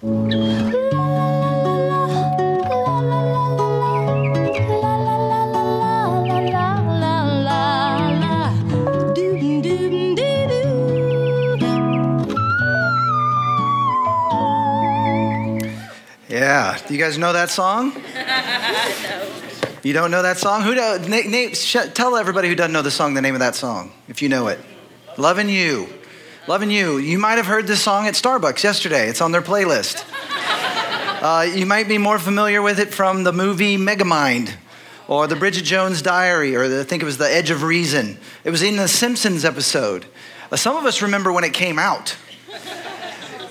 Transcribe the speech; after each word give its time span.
Yeah. 0.00 0.12
Do 16.86 16.94
you 16.94 17.00
guys 17.00 17.18
know 17.18 17.32
that 17.32 17.50
song? 17.50 18.00
You 19.84 19.92
don't 19.94 20.10
know 20.10 20.22
that 20.22 20.38
song? 20.38 20.62
Who 20.62 20.74
do, 20.74 20.98
Nate, 21.08 21.28
Nate, 21.28 21.56
sh- 21.56 21.76
tell 21.94 22.16
everybody 22.16 22.48
who 22.48 22.56
doesn't 22.56 22.72
know 22.72 22.82
the 22.82 22.90
song 22.90 23.14
the 23.14 23.22
name 23.22 23.34
of 23.34 23.40
that 23.40 23.54
song, 23.54 23.92
if 24.08 24.20
you 24.20 24.28
know 24.28 24.48
it. 24.48 24.58
Loving 25.16 25.48
You. 25.48 25.97
Loving 26.48 26.70
You. 26.70 26.96
You 26.96 27.18
might 27.18 27.36
have 27.36 27.44
heard 27.44 27.66
this 27.66 27.82
song 27.82 28.06
at 28.06 28.14
Starbucks 28.14 28.62
yesterday. 28.62 29.10
It's 29.10 29.20
on 29.20 29.32
their 29.32 29.42
playlist. 29.42 30.02
Uh, 31.20 31.42
you 31.42 31.66
might 31.66 31.88
be 31.88 31.98
more 31.98 32.18
familiar 32.18 32.62
with 32.62 32.80
it 32.80 32.94
from 32.94 33.24
the 33.24 33.34
movie 33.34 33.76
Megamind 33.76 34.54
or 35.08 35.26
the 35.26 35.36
Bridget 35.36 35.64
Jones 35.64 36.00
Diary, 36.00 36.56
or 36.56 36.66
the, 36.66 36.80
I 36.80 36.84
think 36.84 37.02
it 37.02 37.04
was 37.04 37.18
The 37.18 37.30
Edge 37.30 37.50
of 37.50 37.64
Reason. 37.64 38.16
It 38.44 38.50
was 38.50 38.62
in 38.62 38.76
the 38.76 38.88
Simpsons 38.88 39.44
episode. 39.44 40.06
Uh, 40.50 40.56
some 40.56 40.74
of 40.74 40.86
us 40.86 41.02
remember 41.02 41.30
when 41.30 41.44
it 41.44 41.52
came 41.52 41.78
out. 41.78 42.16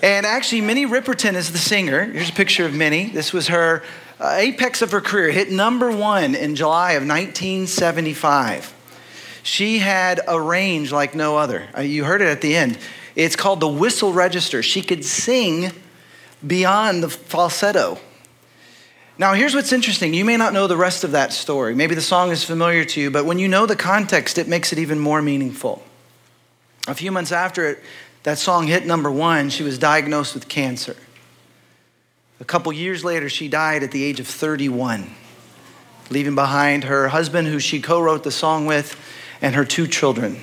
And 0.02 0.26
actually, 0.26 0.62
Minnie 0.62 0.88
Riperton 0.88 1.36
is 1.36 1.52
the 1.52 1.60
singer. 1.60 2.06
Here's 2.06 2.30
a 2.30 2.34
picture 2.34 2.66
of 2.66 2.74
Minnie. 2.74 3.10
This 3.10 3.32
was 3.32 3.50
her 3.50 3.84
uh, 4.20 4.38
apex 4.40 4.82
of 4.82 4.90
her 4.90 5.02
career, 5.02 5.30
hit 5.30 5.52
number 5.52 5.92
one 5.92 6.34
in 6.34 6.56
July 6.56 6.94
of 6.94 7.06
1975. 7.06 8.74
She 9.48 9.80
had 9.80 10.20
a 10.28 10.42
range 10.42 10.92
like 10.92 11.16
no 11.16 11.38
other. 11.38 11.70
Uh, 11.76 11.80
you 11.80 12.04
heard 12.04 12.22
it 12.22 12.28
at 12.28 12.42
the 12.42 12.54
end. 12.54 12.78
It's 13.16 13.38
called 13.38 13.62
the 13.62 13.68
whistle 13.70 14.12
register. 14.12 14.62
She 14.62 14.82
could 14.82 15.06
sing 15.06 15.72
beyond 16.46 17.02
the 17.02 17.08
falsetto. 17.08 17.98
Now, 19.18 19.36
here's 19.36 19.56
what's 19.56 19.72
interesting. 19.72 20.14
You 20.14 20.26
may 20.26 20.36
not 20.36 20.52
know 20.52 20.68
the 20.68 20.76
rest 20.76 21.06
of 21.06 21.12
that 21.12 21.32
story. 21.32 21.74
Maybe 21.74 21.96
the 21.96 22.02
song 22.02 22.30
is 22.32 22.44
familiar 22.44 22.84
to 22.84 23.00
you, 23.00 23.10
but 23.10 23.24
when 23.24 23.40
you 23.40 23.48
know 23.48 23.66
the 23.66 23.78
context, 23.78 24.38
it 24.38 24.50
makes 24.50 24.74
it 24.74 24.80
even 24.80 25.00
more 25.00 25.22
meaningful. 25.22 25.82
A 26.86 26.94
few 26.94 27.10
months 27.10 27.32
after 27.32 27.70
it, 27.70 27.82
that 28.24 28.40
song 28.40 28.68
hit 28.68 28.86
number 28.86 29.10
one, 29.10 29.50
she 29.50 29.64
was 29.64 29.80
diagnosed 29.80 30.34
with 30.34 30.50
cancer. 30.50 30.98
A 32.42 32.46
couple 32.46 32.74
years 32.74 33.06
later, 33.06 33.30
she 33.30 33.48
died 33.48 33.82
at 33.82 33.92
the 33.92 34.04
age 34.04 34.20
of 34.20 34.28
31, 34.28 35.10
leaving 36.10 36.36
behind 36.36 36.84
her 36.84 37.08
husband, 37.08 37.48
who 37.48 37.60
she 37.60 37.82
co 37.82 38.02
wrote 38.02 38.26
the 38.26 38.32
song 38.32 38.66
with, 38.66 39.02
and 39.42 39.56
her 39.56 39.66
two 39.66 39.88
children. 39.88 40.38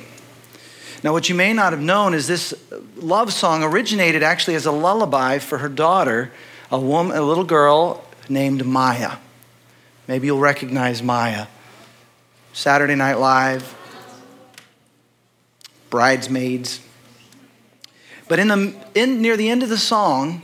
Now, 1.03 1.12
what 1.12 1.28
you 1.28 1.34
may 1.34 1.53
not 1.53 1.73
have 1.73 1.83
known 1.83 2.14
is 2.14 2.27
this 2.27 2.55
love 2.97 3.33
song 3.33 3.62
originated 3.62 4.23
actually 4.23 4.55
as 4.55 4.64
a 4.64 4.73
lullaby 4.73 5.39
for 5.39 5.59
her 5.59 5.69
daughter, 5.69 6.33
a, 6.70 6.81
woman, 6.81 7.17
a 7.17 7.23
little 7.23 7.45
girl 7.45 8.05
named 8.28 8.64
Maya. 8.64 9.17
Maybe 10.09 10.27
you'll 10.27 10.39
recognize 10.39 11.03
Maya. 11.03 11.47
Saturday 12.55 12.95
Night 12.95 13.19
Live, 13.19 13.75
Bridesmaids. 15.91 16.81
But 18.29 18.39
in 18.39 18.48
the, 18.48 18.75
in, 18.95 19.20
near 19.20 19.36
the 19.36 19.51
end 19.51 19.62
of 19.62 19.69
the 19.69 19.77
song, 19.77 20.42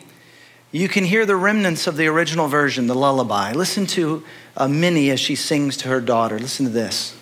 you 0.73 0.89
can 0.89 1.05
hear 1.05 1.25
the 1.25 1.37
remnants 1.37 1.87
of 1.87 1.97
the 1.97 2.07
original 2.07 2.49
version, 2.49 2.87
the 2.87 2.95
lullaby. 2.95 3.53
Listen 3.53 3.87
to 3.87 4.25
uh, 4.57 4.69
Minnie 4.69 5.11
as 5.11 5.21
she 5.21 5.35
sings 5.35 5.77
to 5.79 5.89
her 5.89 6.01
daughter. 6.01 6.39
Listen 6.39 6.67
to 6.67 6.73
this. 6.73 7.17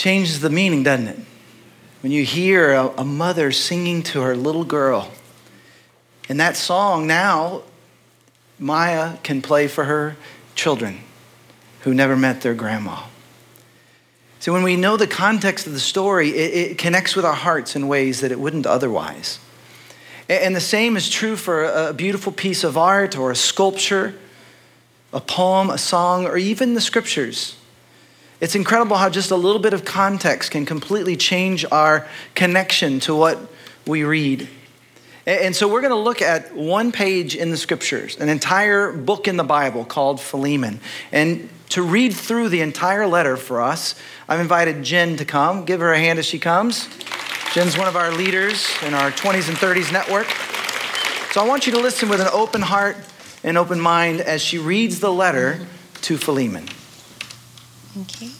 Changes 0.00 0.40
the 0.40 0.48
meaning, 0.48 0.82
doesn't 0.82 1.08
it? 1.08 1.18
When 2.00 2.10
you 2.10 2.24
hear 2.24 2.72
a, 2.72 2.88
a 2.96 3.04
mother 3.04 3.52
singing 3.52 4.02
to 4.04 4.22
her 4.22 4.34
little 4.34 4.64
girl. 4.64 5.10
And 6.26 6.40
that 6.40 6.56
song 6.56 7.06
now, 7.06 7.64
Maya 8.58 9.18
can 9.22 9.42
play 9.42 9.68
for 9.68 9.84
her 9.84 10.16
children 10.54 11.00
who 11.82 11.94
never 11.94 12.16
met 12.16 12.42
their 12.42 12.54
grandma. 12.54 13.04
So 14.40 14.52
when 14.54 14.62
we 14.62 14.76
know 14.76 14.96
the 14.96 15.06
context 15.06 15.66
of 15.66 15.74
the 15.74 15.80
story, 15.80 16.30
it, 16.30 16.70
it, 16.70 16.78
connects 16.78 17.14
with 17.14 17.26
our 17.26 17.34
hearts 17.34 17.76
in 17.76 17.88
ways 17.88 18.20
that 18.20 18.32
it 18.32 18.40
wouldn't 18.40 18.66
otherwise. 18.66 19.38
And 20.30 20.56
the 20.56 20.60
same 20.60 20.96
is 20.96 21.10
true 21.10 21.36
for 21.36 21.64
a 21.64 21.92
beautiful 21.92 22.32
piece 22.32 22.64
of 22.64 22.78
art 22.78 23.18
or 23.18 23.30
a 23.30 23.36
sculpture, 23.36 24.14
a 25.12 25.20
poem, 25.20 25.70
a 25.70 25.76
song, 25.76 26.24
or 26.26 26.38
even 26.38 26.74
the 26.74 26.80
scriptures. 26.80 27.56
It's 28.40 28.54
incredible 28.54 28.96
how 28.96 29.10
just 29.10 29.30
a 29.30 29.36
little 29.36 29.60
bit 29.60 29.74
of 29.74 29.84
context 29.84 30.52
can 30.52 30.64
completely 30.64 31.16
change 31.16 31.66
our 31.70 32.06
connection 32.34 33.00
to 33.00 33.14
what 33.14 33.38
we 33.86 34.04
read. 34.04 34.48
And 35.26 35.54
so 35.54 35.68
we're 35.68 35.82
going 35.82 35.90
to 35.90 35.96
look 35.96 36.22
at 36.22 36.54
one 36.54 36.92
page 36.92 37.36
in 37.36 37.50
the 37.50 37.56
scriptures, 37.56 38.16
an 38.16 38.28
entire 38.28 38.92
book 38.92 39.28
in 39.28 39.36
the 39.36 39.44
Bible 39.44 39.84
called 39.84 40.20
Philemon. 40.20 40.80
And 41.12 41.48
to 41.70 41.82
read 41.82 42.14
through 42.14 42.48
the 42.48 42.62
entire 42.62 43.06
letter 43.06 43.36
for 43.36 43.60
us, 43.60 43.94
I've 44.28 44.40
invited 44.40 44.82
Jen 44.82 45.16
to 45.18 45.24
come. 45.24 45.64
Give 45.64 45.80
her 45.80 45.92
a 45.92 45.98
hand 45.98 46.18
as 46.18 46.26
she 46.26 46.38
comes. 46.38 46.88
Jen's 47.52 47.76
one 47.76 47.88
of 47.88 47.96
our 47.96 48.12
leaders 48.12 48.68
in 48.86 48.94
our 48.94 49.10
20s 49.10 49.48
and 49.48 49.56
30s 49.56 49.92
network. 49.92 50.26
So 51.32 51.42
I 51.42 51.46
want 51.46 51.66
you 51.66 51.72
to 51.74 51.80
listen 51.80 52.08
with 52.08 52.20
an 52.20 52.28
open 52.32 52.62
heart 52.62 52.96
and 53.44 53.58
open 53.58 53.80
mind 53.80 54.20
as 54.20 54.42
she 54.42 54.58
reads 54.58 55.00
the 55.00 55.12
letter 55.12 55.66
to 56.02 56.16
Philemon. 56.16 56.68
Okay. 58.02 58.30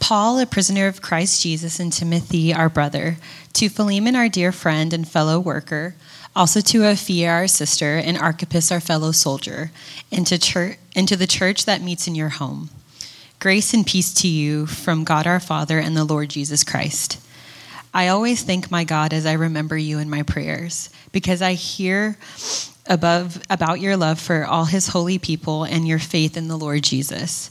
Paul, 0.00 0.38
a 0.38 0.46
prisoner 0.46 0.86
of 0.86 1.02
Christ 1.02 1.42
Jesus, 1.42 1.80
and 1.80 1.92
Timothy, 1.92 2.54
our 2.54 2.68
brother, 2.68 3.18
to 3.58 3.68
Philemon, 3.68 4.14
our 4.14 4.28
dear 4.28 4.52
friend 4.52 4.92
and 4.92 5.08
fellow 5.08 5.40
worker, 5.40 5.96
also 6.36 6.60
to 6.60 6.82
Apphia, 6.82 7.28
our 7.28 7.48
sister, 7.48 7.96
and 7.96 8.16
Archippus, 8.16 8.70
our 8.70 8.78
fellow 8.78 9.10
soldier, 9.10 9.72
and 10.12 10.24
to, 10.28 10.38
church, 10.38 10.78
and 10.94 11.08
to 11.08 11.16
the 11.16 11.26
church 11.26 11.64
that 11.64 11.82
meets 11.82 12.06
in 12.06 12.14
your 12.14 12.28
home. 12.28 12.70
Grace 13.40 13.74
and 13.74 13.84
peace 13.84 14.14
to 14.14 14.28
you 14.28 14.66
from 14.66 15.02
God 15.02 15.26
our 15.26 15.40
Father 15.40 15.80
and 15.80 15.96
the 15.96 16.04
Lord 16.04 16.28
Jesus 16.28 16.62
Christ. 16.62 17.20
I 17.92 18.06
always 18.06 18.44
thank 18.44 18.70
my 18.70 18.84
God 18.84 19.12
as 19.12 19.26
I 19.26 19.32
remember 19.32 19.76
you 19.76 19.98
in 19.98 20.08
my 20.08 20.22
prayers, 20.22 20.88
because 21.10 21.42
I 21.42 21.54
hear 21.54 22.16
above 22.86 23.42
about 23.50 23.80
your 23.80 23.96
love 23.96 24.20
for 24.20 24.46
all 24.46 24.66
his 24.66 24.86
holy 24.86 25.18
people 25.18 25.64
and 25.64 25.88
your 25.88 25.98
faith 25.98 26.36
in 26.36 26.46
the 26.46 26.56
Lord 26.56 26.84
Jesus. 26.84 27.50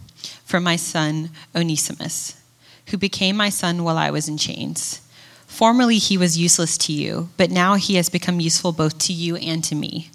for 0.45 0.59
my 0.59 0.75
son 0.75 1.31
Onesimus, 1.55 2.41
who 2.87 2.97
became 2.97 3.35
my 3.35 3.49
son 3.49 3.83
while 3.83 3.97
I 3.97 4.11
was 4.11 4.27
in 4.27 4.37
chains. 4.37 5.01
Formerly 5.47 5.97
he 5.97 6.17
was 6.17 6.37
useless 6.37 6.77
to 6.79 6.93
you, 6.93 7.29
but 7.37 7.51
now 7.51 7.75
he 7.75 7.95
has 7.95 8.09
become 8.09 8.39
useful 8.39 8.71
both 8.71 8.97
to 8.99 9.13
you 9.13 9.35
and 9.35 9.63
to 9.65 9.75
me. 9.75 10.09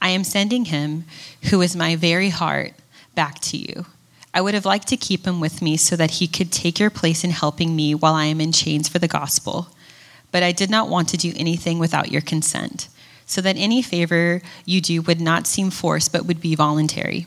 I 0.00 0.10
am 0.10 0.24
sending 0.24 0.66
him, 0.66 1.04
who 1.50 1.62
is 1.62 1.74
my 1.74 1.96
very 1.96 2.28
heart, 2.28 2.74
back 3.14 3.40
to 3.40 3.56
you. 3.56 3.86
I 4.34 4.42
would 4.42 4.52
have 4.52 4.66
liked 4.66 4.86
to 4.88 4.96
keep 4.98 5.26
him 5.26 5.40
with 5.40 5.62
me 5.62 5.78
so 5.78 5.96
that 5.96 6.12
he 6.12 6.28
could 6.28 6.52
take 6.52 6.78
your 6.78 6.90
place 6.90 7.24
in 7.24 7.30
helping 7.30 7.74
me 7.74 7.94
while 7.94 8.12
I 8.12 8.26
am 8.26 8.40
in 8.40 8.52
chains 8.52 8.86
for 8.86 8.98
the 8.98 9.08
gospel. 9.08 9.68
But 10.30 10.42
I 10.42 10.52
did 10.52 10.68
not 10.68 10.90
want 10.90 11.08
to 11.08 11.16
do 11.16 11.32
anything 11.36 11.78
without 11.78 12.12
your 12.12 12.20
consent, 12.20 12.88
so 13.24 13.40
that 13.40 13.56
any 13.56 13.80
favor 13.80 14.42
you 14.66 14.82
do 14.82 15.00
would 15.02 15.20
not 15.22 15.46
seem 15.46 15.70
forced 15.70 16.12
but 16.12 16.26
would 16.26 16.40
be 16.40 16.54
voluntary. 16.54 17.26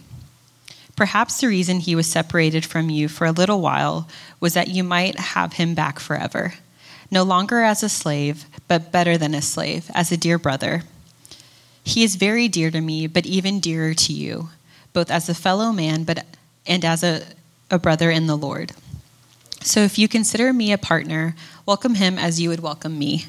Perhaps 1.00 1.40
the 1.40 1.48
reason 1.48 1.80
he 1.80 1.96
was 1.96 2.08
separated 2.08 2.66
from 2.66 2.90
you 2.90 3.08
for 3.08 3.26
a 3.26 3.32
little 3.32 3.62
while 3.62 4.10
was 4.42 4.54
that 4.54 4.68
you 4.68 4.84
might 4.84 5.18
have 5.18 5.54
him 5.54 5.74
back 5.74 5.98
forever, 5.98 6.56
no 7.10 7.24
longer 7.24 7.62
as 7.62 7.82
a 7.82 7.88
slave, 7.88 8.44
but 8.68 8.92
better 8.92 9.18
than 9.18 9.34
a 9.34 9.42
slave, 9.42 9.90
as 9.94 10.12
a 10.12 10.18
dear 10.18 10.38
brother. 10.38 10.84
He 11.86 12.04
is 12.04 12.18
very 12.18 12.50
dear 12.50 12.70
to 12.72 12.82
me, 12.82 13.08
but 13.08 13.26
even 13.26 13.62
dearer 13.62 13.94
to 13.94 14.12
you, 14.12 14.50
both 14.92 15.10
as 15.10 15.30
a 15.30 15.34
fellow 15.34 15.72
man 15.72 16.04
but 16.04 16.26
and 16.68 16.84
as 16.84 17.02
a, 17.02 17.22
a 17.72 17.80
brother 17.80 18.12
in 18.12 18.28
the 18.28 18.36
Lord. 18.36 18.74
So 19.62 19.80
if 19.80 19.98
you 19.98 20.10
consider 20.10 20.52
me 20.52 20.74
a 20.74 20.78
partner, 20.78 21.34
welcome 21.66 21.96
him 21.96 22.20
as 22.20 22.42
you 22.42 22.50
would 22.50 22.60
welcome 22.60 23.00
me. 23.00 23.28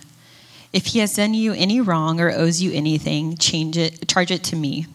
If 0.72 0.86
he 0.86 0.98
has 0.98 1.14
done 1.14 1.34
you 1.34 1.52
any 1.52 1.80
wrong 1.80 2.20
or 2.20 2.32
owes 2.32 2.60
you 2.60 2.72
anything, 2.72 3.36
change 3.36 3.76
it, 3.76 4.08
charge 4.08 4.32
it 4.32 4.42
to 4.42 4.56
me. 4.56 4.86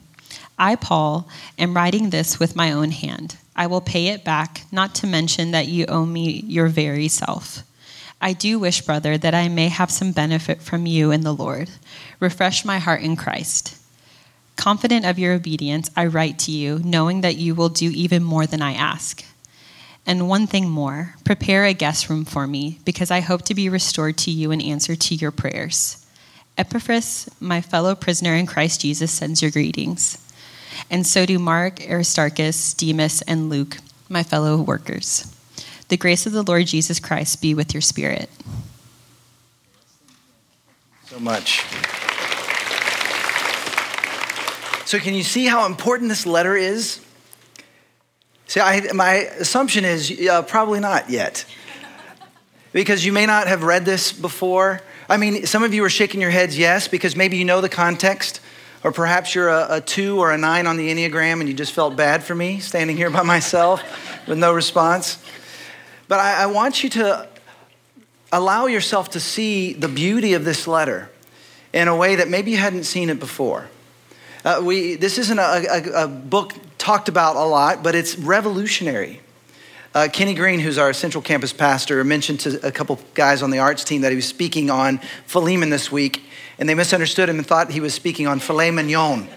I, 0.58 0.76
Paul, 0.76 1.28
am 1.58 1.76
writing 1.76 2.10
this 2.10 2.40
with 2.40 2.56
my 2.56 2.72
own 2.72 2.92
hand. 2.92 3.38
I 3.56 3.68
will 3.68 3.82
pay 3.82 4.08
it 4.08 4.24
back, 4.24 4.64
not 4.72 4.96
to 4.96 5.08
mention 5.08 5.52
that 5.52 5.68
you 5.68 5.86
owe 5.88 6.06
me 6.06 6.44
your 6.48 6.68
very 6.68 7.08
self. 7.08 7.64
I 8.22 8.34
do 8.34 8.60
wish, 8.60 8.82
brother, 8.82 9.18
that 9.18 9.36
I 9.36 9.50
may 9.50 9.68
have 9.68 9.92
some 9.92 10.12
benefit 10.12 10.62
from 10.62 10.86
you 10.86 11.12
in 11.12 11.22
the 11.22 11.34
Lord. 11.34 11.70
Refresh 12.20 12.66
my 12.66 12.80
heart 12.80 13.02
in 13.02 13.16
Christ. 13.16 13.78
Confident 14.56 15.06
of 15.06 15.20
your 15.20 15.34
obedience, 15.34 15.92
I 15.96 16.06
write 16.06 16.40
to 16.40 16.52
you, 16.52 16.80
knowing 16.84 17.22
that 17.22 17.36
you 17.36 17.56
will 17.56 17.70
do 17.70 17.92
even 17.92 18.24
more 18.24 18.48
than 18.48 18.62
I 18.62 18.74
ask. 18.74 19.24
And 20.06 20.30
one 20.30 20.48
thing 20.48 20.70
more 20.70 21.16
prepare 21.24 21.66
a 21.66 21.74
guest 21.74 22.10
room 22.10 22.26
for 22.26 22.48
me, 22.48 22.80
because 22.86 23.12
I 23.12 23.20
hope 23.20 23.42
to 23.44 23.56
be 23.56 23.70
restored 23.70 24.18
to 24.20 24.32
you 24.32 24.52
in 24.52 24.62
answer 24.62 24.96
to 24.96 25.16
your 25.16 25.32
prayers. 25.32 26.06
Epaphras, 26.58 27.30
my 27.40 27.60
fellow 27.60 27.96
prisoner 27.96 28.34
in 28.34 28.46
Christ 28.46 28.82
Jesus, 28.82 29.12
sends 29.12 29.42
your 29.42 29.52
greetings. 29.52 30.25
And 30.90 31.06
so 31.06 31.26
do 31.26 31.40
Mark, 31.40 31.80
Aristarchus, 31.90 32.74
Demas, 32.74 33.22
and 33.24 33.50
Luke, 33.50 33.78
my 34.08 34.24
fellow 34.24 34.58
workers. 34.58 35.32
The 35.88 35.98
grace 35.98 36.26
of 36.26 36.32
the 36.32 36.44
Lord 36.44 36.68
Jesus 36.68 37.00
Christ 37.00 37.42
be 37.42 37.54
with 37.54 37.74
your 37.74 37.82
spirit. 37.82 38.30
So 41.06 41.20
much. 41.20 41.64
So, 44.86 45.00
can 45.00 45.16
you 45.16 45.24
see 45.24 45.46
how 45.48 45.66
important 45.66 46.10
this 46.10 46.28
letter 46.28 46.56
is? 46.56 47.00
See, 48.48 48.60
I, 48.60 48.92
my 48.94 49.14
assumption 49.14 49.84
is 49.84 50.28
uh, 50.28 50.44
probably 50.44 50.80
not 50.80 51.10
yet. 51.10 51.46
Because 52.72 53.06
you 53.06 53.12
may 53.12 53.26
not 53.26 53.48
have 53.48 53.64
read 53.64 53.86
this 53.86 54.12
before. 54.12 54.82
I 55.10 55.18
mean, 55.18 55.46
some 55.46 55.64
of 55.64 55.74
you 55.74 55.84
are 55.84 55.90
shaking 55.90 56.22
your 56.22 56.30
heads, 56.30 56.58
yes, 56.58 56.88
because 56.88 57.16
maybe 57.16 57.38
you 57.38 57.46
know 57.46 57.62
the 57.62 57.70
context. 57.70 58.42
Or 58.86 58.92
perhaps 58.92 59.34
you're 59.34 59.50
a, 59.50 59.66
a, 59.78 59.82
two 59.82 60.20
or 60.20 60.32
a 60.32 60.38
nine 60.38 60.68
on 60.68 60.78
the 60.78 60.94
Enneagram 60.94 61.40
and 61.40 61.50
you 61.50 61.56
just 61.56 61.72
felt 61.72 61.96
bad 61.96 62.24
for 62.24 62.36
me 62.36 62.60
standing 62.60 62.96
here 62.96 63.10
by 63.10 63.24
myself 63.24 63.82
with 64.28 64.38
no 64.38 64.54
response. 64.54 65.18
But 66.08 66.20
I, 66.20 66.44
I 66.44 66.46
want 66.46 66.84
you 66.84 66.92
to 66.92 67.28
allow 68.32 68.68
yourself 68.68 69.10
to 69.10 69.20
see 69.20 69.74
the 69.74 69.88
beauty 69.88 70.36
of 70.36 70.46
this 70.46 70.68
letter 70.68 71.10
in 71.74 71.88
a 71.88 71.96
way 71.96 72.18
that 72.18 72.30
maybe 72.30 72.52
you 72.52 72.58
hadn't 72.58 72.84
seen 72.84 73.10
it 73.10 73.20
before. 73.20 73.68
Uh, 74.44 74.62
we, 74.64 74.94
this 74.94 75.18
isn't 75.18 75.40
a, 75.40 75.66
a, 75.68 76.04
a, 76.04 76.08
book 76.08 76.54
talked 76.78 77.10
about 77.10 77.38
a 77.38 77.44
lot, 77.44 77.82
but 77.82 77.96
it's 77.96 78.16
revolutionary. 78.20 79.20
Uh, 79.96 80.10
Kenny 80.10 80.34
Green, 80.34 80.60
who's 80.60 80.78
our 80.78 80.92
Central 80.92 81.22
Campus 81.22 81.54
pastor, 81.54 82.04
mentioned 82.04 82.42
to 82.42 82.68
a 82.68 82.70
couple 82.70 83.00
guys 83.14 83.42
on 83.42 83.50
the 83.50 83.60
arts 83.60 83.86
team 83.86 84.02
that 84.02 84.12
he 84.12 84.18
was 84.18 84.28
speaking 84.28 84.70
on 84.70 84.98
Philemon 85.26 85.70
this 85.70 85.90
week, 85.90 86.22
and 86.60 86.68
they 86.68 86.74
misunderstood 86.74 87.30
him 87.30 87.38
and 87.38 87.48
thought 87.48 87.72
he 87.72 87.80
was 87.80 87.94
speaking 87.94 88.28
on 88.28 88.40
filet 88.40 88.72
mignon, 88.72 89.30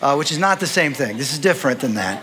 uh, 0.00 0.14
which 0.14 0.32
is 0.32 0.38
not 0.38 0.58
the 0.58 0.66
same 0.66 0.94
thing. 0.94 1.18
This 1.18 1.34
is 1.34 1.38
different 1.38 1.80
than 1.80 1.96
that. 1.96 2.22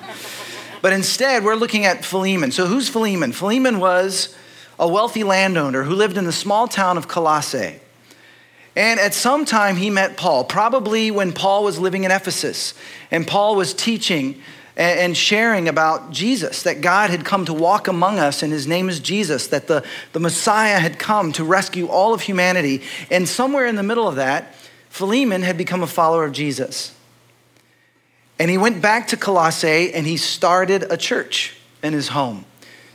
But 0.81 0.93
instead, 0.93 1.43
we're 1.43 1.53
looking 1.53 1.85
at 1.85 2.03
Philemon. 2.03 2.51
So, 2.51 2.65
who's 2.65 2.89
Philemon? 2.89 3.31
Philemon 3.31 3.77
was 3.79 4.35
a 4.79 4.87
wealthy 4.87 5.23
landowner 5.23 5.83
who 5.83 5.93
lived 5.93 6.17
in 6.17 6.25
the 6.25 6.31
small 6.31 6.67
town 6.67 6.97
of 6.97 7.07
Colossae. 7.07 7.79
And 8.75 8.99
at 8.99 9.13
some 9.13 9.45
time, 9.45 9.75
he 9.75 9.91
met 9.91 10.17
Paul, 10.17 10.45
probably 10.45 11.11
when 11.11 11.31
Paul 11.31 11.63
was 11.63 11.77
living 11.77 12.05
in 12.05 12.09
Ephesus. 12.09 12.73
And 13.11 13.27
Paul 13.27 13.55
was 13.55 13.71
teaching 13.71 14.41
and 14.75 15.15
sharing 15.15 15.69
about 15.69 16.11
Jesus, 16.11 16.63
that 16.63 16.81
God 16.81 17.09
had 17.09 17.25
come 17.25 17.45
to 17.45 17.53
walk 17.53 17.87
among 17.87 18.17
us, 18.17 18.41
and 18.41 18.51
his 18.51 18.65
name 18.65 18.89
is 18.89 18.99
Jesus, 18.99 19.47
that 19.47 19.67
the, 19.67 19.85
the 20.13 20.19
Messiah 20.19 20.79
had 20.79 20.97
come 20.97 21.31
to 21.33 21.43
rescue 21.43 21.87
all 21.87 22.13
of 22.13 22.21
humanity. 22.21 22.81
And 23.11 23.29
somewhere 23.29 23.67
in 23.67 23.75
the 23.75 23.83
middle 23.83 24.07
of 24.07 24.15
that, 24.15 24.55
Philemon 24.89 25.43
had 25.43 25.57
become 25.57 25.83
a 25.83 25.87
follower 25.87 26.25
of 26.25 26.31
Jesus. 26.31 26.95
And 28.39 28.49
he 28.49 28.57
went 28.57 28.81
back 28.81 29.07
to 29.09 29.17
Colossae 29.17 29.93
and 29.93 30.05
he 30.05 30.17
started 30.17 30.91
a 30.91 30.97
church 30.97 31.55
in 31.83 31.93
his 31.93 32.09
home. 32.09 32.45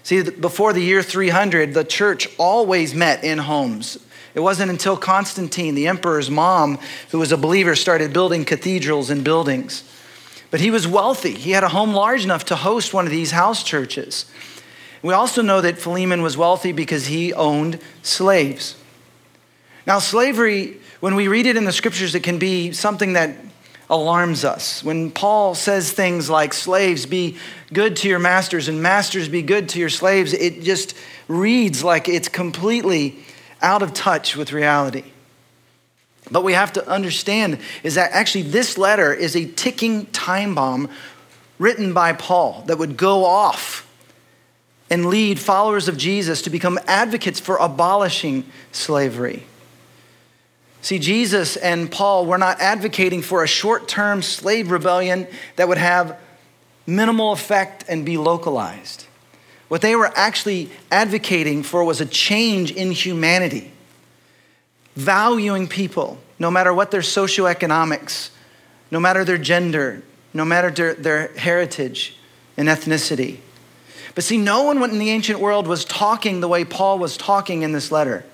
See, 0.02 0.22
before 0.22 0.72
the 0.72 0.80
year 0.80 1.02
300, 1.02 1.74
the 1.74 1.84
church 1.84 2.28
always 2.38 2.94
met 2.94 3.24
in 3.24 3.38
homes. 3.38 3.98
It 4.34 4.40
wasn't 4.40 4.70
until 4.70 4.96
Constantine, 4.96 5.74
the 5.74 5.86
emperor's 5.86 6.30
mom, 6.30 6.78
who 7.10 7.18
was 7.18 7.32
a 7.32 7.36
believer, 7.36 7.74
started 7.74 8.12
building 8.12 8.44
cathedrals 8.44 9.10
and 9.10 9.22
buildings. 9.22 9.84
But 10.50 10.60
he 10.60 10.70
was 10.70 10.86
wealthy. 10.86 11.34
He 11.34 11.50
had 11.50 11.64
a 11.64 11.68
home 11.68 11.92
large 11.92 12.24
enough 12.24 12.46
to 12.46 12.56
host 12.56 12.94
one 12.94 13.04
of 13.04 13.10
these 13.10 13.32
house 13.32 13.62
churches. 13.62 14.24
We 15.02 15.14
also 15.14 15.42
know 15.42 15.60
that 15.60 15.78
Philemon 15.78 16.22
was 16.22 16.36
wealthy 16.36 16.72
because 16.72 17.06
he 17.06 17.32
owned 17.32 17.80
slaves. 18.02 18.76
Now, 19.86 19.98
slavery, 19.98 20.78
when 21.00 21.14
we 21.14 21.28
read 21.28 21.46
it 21.46 21.56
in 21.56 21.64
the 21.64 21.72
scriptures, 21.72 22.14
it 22.14 22.22
can 22.22 22.38
be 22.38 22.72
something 22.72 23.12
that 23.12 23.36
alarms 23.90 24.44
us. 24.44 24.82
When 24.82 25.10
Paul 25.10 25.54
says 25.54 25.92
things 25.92 26.28
like, 26.28 26.52
slaves, 26.52 27.06
be 27.06 27.38
good 27.72 27.96
to 27.96 28.08
your 28.08 28.18
masters, 28.18 28.68
and 28.68 28.82
masters, 28.82 29.28
be 29.28 29.42
good 29.42 29.68
to 29.70 29.78
your 29.78 29.88
slaves, 29.88 30.32
it 30.34 30.62
just 30.62 30.94
reads 31.26 31.82
like 31.82 32.08
it's 32.08 32.28
completely 32.28 33.18
out 33.62 33.82
of 33.82 33.94
touch 33.94 34.36
with 34.36 34.52
reality. 34.52 35.04
But 36.30 36.44
we 36.44 36.52
have 36.52 36.72
to 36.74 36.88
understand 36.88 37.58
is 37.82 37.94
that 37.94 38.12
actually 38.12 38.42
this 38.42 38.76
letter 38.76 39.12
is 39.12 39.34
a 39.34 39.46
ticking 39.46 40.06
time 40.06 40.54
bomb 40.54 40.90
written 41.58 41.92
by 41.92 42.12
Paul 42.12 42.64
that 42.66 42.78
would 42.78 42.96
go 42.96 43.24
off 43.24 43.86
and 44.90 45.06
lead 45.06 45.38
followers 45.38 45.88
of 45.88 45.96
Jesus 45.96 46.42
to 46.42 46.50
become 46.50 46.78
advocates 46.86 47.40
for 47.40 47.56
abolishing 47.56 48.44
slavery. 48.72 49.44
See, 50.80 50.98
Jesus 50.98 51.56
and 51.56 51.90
Paul 51.90 52.26
were 52.26 52.38
not 52.38 52.60
advocating 52.60 53.22
for 53.22 53.42
a 53.42 53.48
short 53.48 53.88
term 53.88 54.22
slave 54.22 54.70
rebellion 54.70 55.26
that 55.56 55.68
would 55.68 55.78
have 55.78 56.18
minimal 56.86 57.32
effect 57.32 57.84
and 57.88 58.06
be 58.06 58.16
localized. 58.16 59.06
What 59.68 59.82
they 59.82 59.94
were 59.94 60.10
actually 60.16 60.70
advocating 60.90 61.62
for 61.62 61.84
was 61.84 62.00
a 62.00 62.06
change 62.06 62.70
in 62.70 62.92
humanity, 62.92 63.70
valuing 64.98 65.68
people, 65.68 66.18
no 66.40 66.50
matter 66.50 66.74
what 66.74 66.90
their 66.90 67.02
socioeconomics, 67.02 68.30
no 68.90 68.98
matter 68.98 69.24
their 69.24 69.38
gender, 69.38 70.02
no 70.34 70.44
matter 70.44 70.70
their, 70.72 70.94
their 70.94 71.28
heritage 71.36 72.16
and 72.56 72.68
ethnicity. 72.68 73.38
But 74.16 74.24
see, 74.24 74.36
no 74.36 74.64
one 74.64 74.82
in 74.82 74.98
the 74.98 75.10
ancient 75.10 75.38
world 75.38 75.68
was 75.68 75.84
talking 75.84 76.40
the 76.40 76.48
way 76.48 76.64
Paul 76.64 76.98
was 76.98 77.16
talking 77.16 77.62
in 77.62 77.70
this 77.70 77.92
letter. 77.92 78.24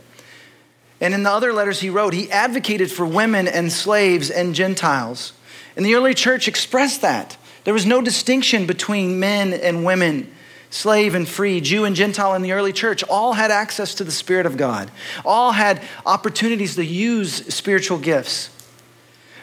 And 1.03 1.13
in 1.13 1.23
the 1.23 1.31
other 1.31 1.53
letters 1.53 1.81
he 1.81 1.91
wrote, 1.91 2.15
he 2.15 2.31
advocated 2.31 2.91
for 2.91 3.05
women 3.05 3.47
and 3.47 3.71
slaves 3.71 4.31
and 4.31 4.55
Gentiles. 4.55 5.35
And 5.77 5.85
the 5.85 5.95
early 5.95 6.15
church 6.15 6.49
expressed 6.49 7.03
that. 7.03 7.37
There 7.65 7.75
was 7.75 7.85
no 7.85 8.01
distinction 8.01 8.65
between 8.65 9.21
men 9.21 9.53
and 9.53 9.85
women, 9.85 10.33
slave 10.75 11.15
and 11.15 11.29
free, 11.29 11.61
Jew 11.61 11.85
and 11.85 11.95
Gentile 11.95 12.35
in 12.35 12.43
the 12.43 12.51
early 12.51 12.73
church. 12.73 13.05
All 13.05 13.35
had 13.35 13.53
access 13.53 13.95
to 13.95 14.05
the 14.05 14.11
Spirit 14.11 14.45
of 14.45 14.57
God, 14.57 14.91
all 15.25 15.53
had 15.53 15.81
opportunities 16.05 16.75
to 16.75 16.85
use 16.85 17.55
spiritual 17.55 17.99
gifts. 17.99 18.51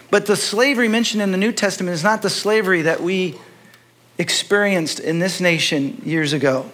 But 0.10 0.26
the 0.26 0.36
slavery 0.36 0.90
mentioned 0.90 1.22
in 1.22 1.32
the 1.32 1.38
New 1.38 1.54
Testament 1.54 1.94
is 1.94 2.04
not 2.04 2.22
the 2.22 2.30
slavery 2.30 2.82
that 2.82 3.02
we 3.02 3.40
experienced 4.18 5.00
in 5.00 5.20
this 5.20 5.40
nation 5.40 6.02
years 6.04 6.34
ago. 6.34 6.70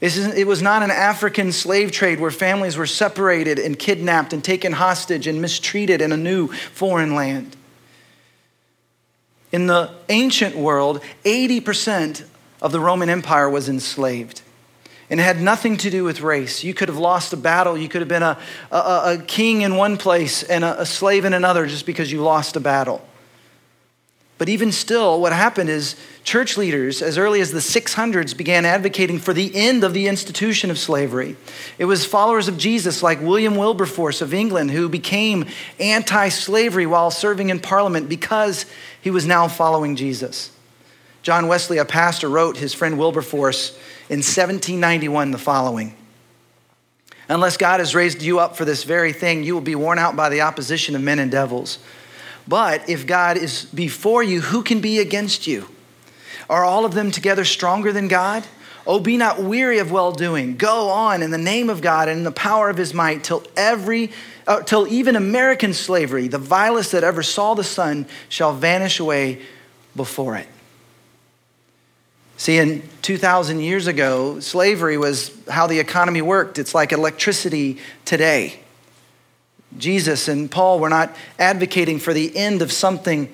It 0.00 0.46
was 0.46 0.60
not 0.60 0.82
an 0.82 0.90
African 0.90 1.52
slave 1.52 1.92
trade 1.92 2.18
where 2.18 2.32
families 2.32 2.76
were 2.76 2.84
separated 2.84 3.60
and 3.60 3.78
kidnapped 3.78 4.32
and 4.32 4.42
taken 4.42 4.72
hostage 4.72 5.28
and 5.28 5.40
mistreated 5.40 6.00
in 6.00 6.10
a 6.10 6.16
new 6.16 6.48
foreign 6.48 7.14
land. 7.14 7.56
In 9.52 9.68
the 9.68 9.94
ancient 10.08 10.56
world, 10.56 11.00
80% 11.24 12.24
of 12.60 12.72
the 12.72 12.80
Roman 12.80 13.08
Empire 13.08 13.48
was 13.48 13.68
enslaved. 13.68 14.42
And 15.08 15.20
it 15.20 15.22
had 15.22 15.40
nothing 15.40 15.76
to 15.78 15.90
do 15.90 16.02
with 16.02 16.20
race. 16.20 16.64
You 16.64 16.74
could 16.74 16.88
have 16.88 16.98
lost 16.98 17.32
a 17.32 17.36
battle. 17.36 17.78
You 17.78 17.88
could 17.88 18.00
have 18.00 18.08
been 18.08 18.24
a, 18.24 18.38
a, 18.72 18.76
a 18.76 19.24
king 19.26 19.62
in 19.62 19.76
one 19.76 19.96
place 19.96 20.42
and 20.42 20.64
a, 20.64 20.80
a 20.80 20.86
slave 20.86 21.24
in 21.24 21.32
another 21.32 21.66
just 21.66 21.86
because 21.86 22.10
you 22.10 22.22
lost 22.22 22.56
a 22.56 22.60
battle. 22.60 23.06
But 24.38 24.50
even 24.50 24.70
still, 24.70 25.20
what 25.20 25.32
happened 25.32 25.70
is 25.70 25.96
church 26.22 26.58
leaders, 26.58 27.00
as 27.00 27.16
early 27.16 27.40
as 27.40 27.52
the 27.52 27.60
600s, 27.60 28.36
began 28.36 28.66
advocating 28.66 29.18
for 29.18 29.32
the 29.32 29.54
end 29.54 29.82
of 29.82 29.94
the 29.94 30.08
institution 30.08 30.70
of 30.70 30.78
slavery. 30.78 31.36
It 31.78 31.86
was 31.86 32.04
followers 32.04 32.46
of 32.46 32.58
Jesus, 32.58 33.02
like 33.02 33.22
William 33.22 33.56
Wilberforce 33.56 34.20
of 34.20 34.34
England, 34.34 34.72
who 34.72 34.90
became 34.90 35.46
anti 35.80 36.28
slavery 36.28 36.84
while 36.84 37.10
serving 37.10 37.48
in 37.48 37.60
Parliament 37.60 38.10
because 38.10 38.66
he 39.00 39.10
was 39.10 39.26
now 39.26 39.48
following 39.48 39.96
Jesus. 39.96 40.50
John 41.26 41.48
Wesley, 41.48 41.78
a 41.78 41.84
pastor, 41.84 42.28
wrote 42.28 42.56
his 42.56 42.72
friend 42.72 42.96
Wilberforce 42.96 43.70
in 44.08 44.18
1791 44.18 45.32
the 45.32 45.38
following 45.38 45.92
Unless 47.28 47.56
God 47.56 47.80
has 47.80 47.96
raised 47.96 48.22
you 48.22 48.38
up 48.38 48.54
for 48.54 48.64
this 48.64 48.84
very 48.84 49.12
thing, 49.12 49.42
you 49.42 49.52
will 49.52 49.60
be 49.60 49.74
worn 49.74 49.98
out 49.98 50.14
by 50.14 50.28
the 50.28 50.42
opposition 50.42 50.94
of 50.94 51.02
men 51.02 51.18
and 51.18 51.28
devils. 51.28 51.80
But 52.46 52.88
if 52.88 53.08
God 53.08 53.38
is 53.38 53.64
before 53.64 54.22
you, 54.22 54.40
who 54.40 54.62
can 54.62 54.80
be 54.80 55.00
against 55.00 55.48
you? 55.48 55.66
Are 56.48 56.64
all 56.64 56.84
of 56.84 56.94
them 56.94 57.10
together 57.10 57.44
stronger 57.44 57.90
than 57.90 58.06
God? 58.06 58.44
Oh, 58.86 59.00
be 59.00 59.16
not 59.16 59.42
weary 59.42 59.80
of 59.80 59.90
well 59.90 60.12
doing. 60.12 60.56
Go 60.56 60.90
on 60.90 61.22
in 61.24 61.32
the 61.32 61.38
name 61.38 61.70
of 61.70 61.82
God 61.82 62.08
and 62.08 62.18
in 62.18 62.24
the 62.24 62.30
power 62.30 62.70
of 62.70 62.76
his 62.76 62.94
might 62.94 63.24
till 63.24 63.42
every 63.56 64.12
uh, 64.46 64.60
till 64.62 64.86
even 64.86 65.16
American 65.16 65.74
slavery, 65.74 66.28
the 66.28 66.38
vilest 66.38 66.92
that 66.92 67.02
ever 67.02 67.24
saw 67.24 67.54
the 67.54 67.64
sun, 67.64 68.06
shall 68.28 68.52
vanish 68.52 69.00
away 69.00 69.42
before 69.96 70.36
it. 70.36 70.46
See, 72.36 72.58
in 72.58 72.82
2,000 73.02 73.60
years 73.60 73.86
ago, 73.86 74.40
slavery 74.40 74.98
was 74.98 75.32
how 75.48 75.66
the 75.66 75.78
economy 75.78 76.20
worked. 76.20 76.58
It's 76.58 76.74
like 76.74 76.92
electricity 76.92 77.78
today. 78.04 78.60
Jesus 79.78 80.28
and 80.28 80.50
Paul 80.50 80.78
were 80.78 80.88
not 80.88 81.14
advocating 81.38 81.98
for 81.98 82.12
the 82.12 82.36
end 82.36 82.62
of 82.62 82.72
something 82.72 83.32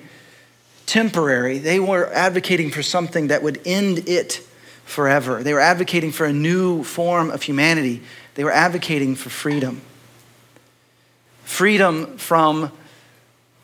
temporary, 0.85 1.59
they 1.59 1.79
were 1.79 2.11
advocating 2.13 2.69
for 2.69 2.83
something 2.83 3.27
that 3.27 3.41
would 3.41 3.61
end 3.65 4.07
it 4.09 4.41
forever. 4.83 5.41
They 5.41 5.53
were 5.53 5.61
advocating 5.61 6.11
for 6.11 6.25
a 6.25 6.33
new 6.33 6.83
form 6.83 7.31
of 7.31 7.43
humanity, 7.43 8.01
they 8.35 8.43
were 8.43 8.51
advocating 8.51 9.15
for 9.15 9.29
freedom. 9.29 9.81
Freedom 11.45 12.17
from 12.17 12.71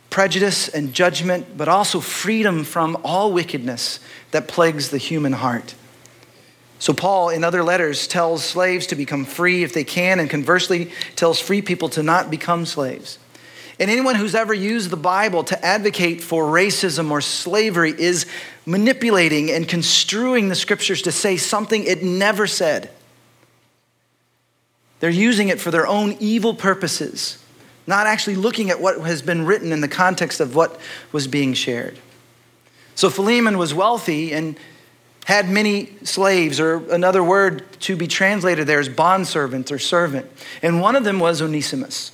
prejudice 0.09 0.67
and 0.67 0.93
judgment, 0.93 1.57
but 1.57 1.67
also 1.67 1.99
freedom 1.99 2.63
from 2.63 2.97
all 3.03 3.31
wickedness 3.31 3.99
that 4.31 4.47
plagues 4.47 4.89
the 4.89 4.97
human 4.97 5.33
heart. 5.33 5.75
So, 6.79 6.93
Paul, 6.93 7.29
in 7.29 7.43
other 7.43 7.63
letters, 7.63 8.07
tells 8.07 8.43
slaves 8.43 8.87
to 8.87 8.95
become 8.95 9.25
free 9.25 9.63
if 9.63 9.73
they 9.73 9.83
can, 9.83 10.19
and 10.19 10.29
conversely, 10.29 10.91
tells 11.15 11.39
free 11.39 11.61
people 11.61 11.89
to 11.89 12.03
not 12.03 12.31
become 12.31 12.65
slaves. 12.65 13.19
And 13.79 13.89
anyone 13.89 14.15
who's 14.15 14.35
ever 14.35 14.53
used 14.53 14.89
the 14.89 14.97
Bible 14.97 15.43
to 15.45 15.65
advocate 15.65 16.21
for 16.21 16.45
racism 16.45 17.11
or 17.11 17.21
slavery 17.21 17.93
is 17.97 18.25
manipulating 18.65 19.51
and 19.51 19.67
construing 19.67 20.49
the 20.49 20.55
scriptures 20.55 21.01
to 21.03 21.11
say 21.11 21.37
something 21.37 21.83
it 21.83 22.03
never 22.03 22.47
said. 22.47 22.89
They're 24.99 25.09
using 25.09 25.47
it 25.47 25.61
for 25.61 25.71
their 25.71 25.87
own 25.87 26.17
evil 26.19 26.53
purposes 26.53 27.43
not 27.89 28.05
actually 28.05 28.35
looking 28.35 28.69
at 28.69 28.79
what 28.79 29.01
has 29.01 29.23
been 29.23 29.45
written 29.45 29.73
in 29.73 29.81
the 29.81 29.87
context 29.87 30.39
of 30.39 30.55
what 30.55 30.79
was 31.11 31.27
being 31.27 31.55
shared. 31.55 31.97
So 32.93 33.09
Philemon 33.09 33.57
was 33.57 33.73
wealthy 33.73 34.31
and 34.31 34.57
had 35.25 35.49
many 35.49 35.89
slaves, 36.03 36.59
or 36.59 36.77
another 36.93 37.23
word 37.23 37.65
to 37.81 37.95
be 37.95 38.07
translated 38.07 38.67
there 38.67 38.79
is 38.79 38.89
bondservant 38.89 39.71
or 39.71 39.79
servant. 39.79 40.29
And 40.61 40.81
one 40.81 40.95
of 40.95 41.03
them 41.03 41.19
was 41.19 41.41
Onesimus. 41.41 42.11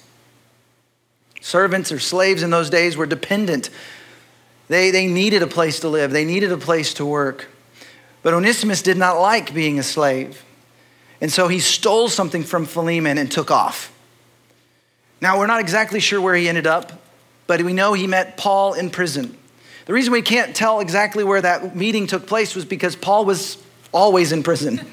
Servants 1.42 1.92
or 1.92 2.00
slaves 2.00 2.42
in 2.42 2.50
those 2.50 2.70
days 2.70 2.96
were 2.96 3.06
dependent. 3.06 3.70
They, 4.70 4.92
they 4.92 5.08
needed 5.08 5.44
a 5.44 5.48
place 5.48 5.82
to 5.82 5.90
live, 5.90 6.12
they 6.12 6.26
needed 6.26 6.52
a 6.52 6.58
place 6.58 6.94
to 6.96 7.06
work. 7.06 7.48
But 8.24 8.34
Onesimus 8.34 8.82
did 8.82 8.98
not 8.98 9.20
like 9.20 9.54
being 9.54 9.78
a 9.78 9.84
slave. 9.84 10.44
And 11.22 11.32
so 11.32 11.48
he 11.48 11.60
stole 11.60 12.08
something 12.08 12.44
from 12.44 12.66
Philemon 12.66 13.18
and 13.18 13.30
took 13.32 13.52
off. 13.52 13.95
Now, 15.26 15.40
we're 15.40 15.48
not 15.48 15.60
exactly 15.60 16.00
sure 16.00 16.22
where 16.22 16.36
he 16.36 16.48
ended 16.48 16.68
up, 16.68 16.92
but 17.48 17.60
we 17.64 17.74
know 17.74 17.94
he 17.94 18.06
met 18.06 18.38
Paul 18.38 18.74
in 18.76 18.92
prison. 18.92 19.36
The 19.88 19.94
reason 19.94 20.14
we 20.14 20.22
can't 20.22 20.56
tell 20.56 20.82
exactly 20.82 21.24
where 21.24 21.42
that 21.42 21.76
meeting 21.76 22.06
took 22.06 22.28
place 22.28 22.54
was 22.54 22.64
because 22.64 22.96
Paul 22.96 23.26
was 23.26 23.58
always 23.92 24.32
in 24.32 24.44
prison. 24.44 24.86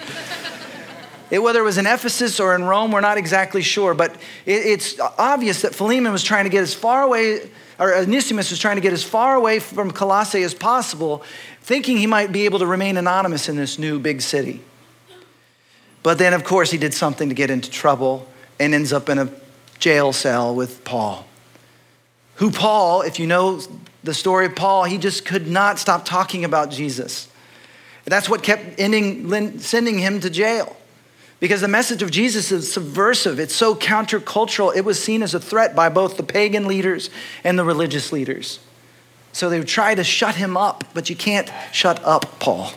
it, 1.30 1.40
whether 1.40 1.60
it 1.60 1.64
was 1.64 1.76
in 1.76 1.86
Ephesus 1.86 2.40
or 2.40 2.54
in 2.54 2.64
Rome, 2.64 2.92
we're 2.92 3.02
not 3.02 3.18
exactly 3.18 3.60
sure, 3.60 3.92
but 3.92 4.12
it, 4.46 4.64
it's 4.64 4.98
obvious 5.18 5.60
that 5.60 5.74
Philemon 5.74 6.12
was 6.12 6.22
trying 6.22 6.44
to 6.44 6.50
get 6.50 6.62
as 6.62 6.72
far 6.72 7.02
away, 7.02 7.50
or 7.78 7.94
Onesimus 7.94 8.48
was 8.48 8.58
trying 8.58 8.76
to 8.76 8.82
get 8.82 8.94
as 8.94 9.04
far 9.04 9.34
away 9.34 9.58
from 9.58 9.90
Colossae 9.90 10.42
as 10.44 10.54
possible, 10.54 11.22
thinking 11.60 11.98
he 11.98 12.06
might 12.06 12.32
be 12.32 12.46
able 12.46 12.60
to 12.60 12.66
remain 12.66 12.96
anonymous 12.96 13.50
in 13.50 13.56
this 13.56 13.78
new 13.78 13.98
big 13.98 14.22
city. 14.22 14.62
But 16.02 16.16
then, 16.16 16.32
of 16.32 16.42
course, 16.42 16.70
he 16.70 16.78
did 16.78 16.94
something 16.94 17.28
to 17.28 17.34
get 17.34 17.50
into 17.50 17.70
trouble 17.70 18.26
and 18.58 18.72
ends 18.72 18.94
up 18.94 19.10
in 19.10 19.18
a 19.18 19.41
jail 19.82 20.12
cell 20.12 20.54
with 20.54 20.84
Paul. 20.84 21.26
Who 22.36 22.52
Paul, 22.52 23.02
if 23.02 23.18
you 23.18 23.26
know 23.26 23.60
the 24.04 24.14
story 24.14 24.46
of 24.46 24.54
Paul, 24.54 24.84
he 24.84 24.96
just 24.96 25.24
could 25.24 25.48
not 25.48 25.80
stop 25.80 26.04
talking 26.04 26.44
about 26.44 26.70
Jesus. 26.70 27.28
That's 28.04 28.28
what 28.28 28.44
kept 28.44 28.78
ending, 28.78 29.58
sending 29.58 29.98
him 29.98 30.20
to 30.20 30.30
jail. 30.30 30.76
Because 31.40 31.60
the 31.60 31.68
message 31.68 32.00
of 32.00 32.12
Jesus 32.12 32.52
is 32.52 32.72
subversive, 32.72 33.40
it's 33.40 33.56
so 33.56 33.74
countercultural, 33.74 34.74
it 34.76 34.84
was 34.84 35.02
seen 35.02 35.20
as 35.20 35.34
a 35.34 35.40
threat 35.40 35.74
by 35.74 35.88
both 35.88 36.16
the 36.16 36.22
pagan 36.22 36.68
leaders 36.68 37.10
and 37.42 37.58
the 37.58 37.64
religious 37.64 38.12
leaders. 38.12 38.60
So 39.32 39.50
they 39.50 39.58
would 39.58 39.66
try 39.66 39.96
to 39.96 40.04
shut 40.04 40.36
him 40.36 40.56
up, 40.56 40.84
but 40.94 41.10
you 41.10 41.16
can't 41.16 41.50
shut 41.72 42.00
up 42.04 42.38
Paul. 42.38 42.70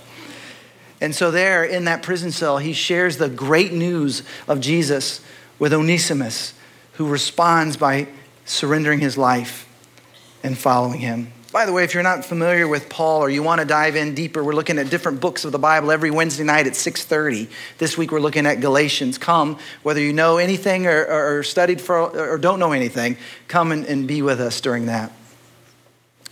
And 0.99 1.13
so, 1.13 1.29
there 1.29 1.63
in 1.63 1.83
that 1.85 2.01
prison 2.01 2.31
cell, 2.31 2.57
he 2.57 2.73
shares 2.73 3.17
the 3.17 3.29
great 3.29 3.73
news 3.73 4.23
of 4.47 4.61
Jesus 4.61 5.21
with 5.59 5.71
Onesimus, 5.73 6.53
who 6.97 7.07
responds 7.07 7.77
by 7.77 8.07
surrendering 8.45 8.99
his 8.99 9.17
life 9.17 9.67
and 10.43 10.57
following 10.57 10.99
him. 10.99 11.31
By 11.51 11.65
the 11.65 11.71
way, 11.71 11.85
if 11.85 11.93
you're 11.93 12.03
not 12.03 12.25
familiar 12.25 12.67
with 12.67 12.89
Paul 12.89 13.21
or 13.21 13.29
you 13.29 13.41
want 13.41 13.61
to 13.61 13.65
dive 13.65 13.95
in 13.95 14.13
deeper, 14.13 14.43
we're 14.43 14.53
looking 14.53 14.77
at 14.77 14.89
different 14.89 15.21
books 15.21 15.45
of 15.45 15.53
the 15.53 15.57
Bible 15.57 15.89
every 15.89 16.11
Wednesday 16.11 16.43
night 16.43 16.67
at 16.67 16.73
6:30. 16.73 17.47
This 17.77 17.97
week 17.97 18.11
we're 18.11 18.19
looking 18.19 18.45
at 18.45 18.59
Galatians. 18.59 19.17
Come, 19.17 19.57
whether 19.81 20.01
you 20.01 20.11
know 20.11 20.37
anything 20.37 20.85
or, 20.85 21.05
or 21.05 21.43
studied 21.43 21.79
for 21.79 21.97
or 21.97 22.37
don't 22.37 22.59
know 22.59 22.73
anything, 22.73 23.15
come 23.47 23.71
and, 23.71 23.85
and 23.85 24.05
be 24.05 24.21
with 24.21 24.41
us 24.41 24.59
during 24.59 24.87
that. 24.87 25.13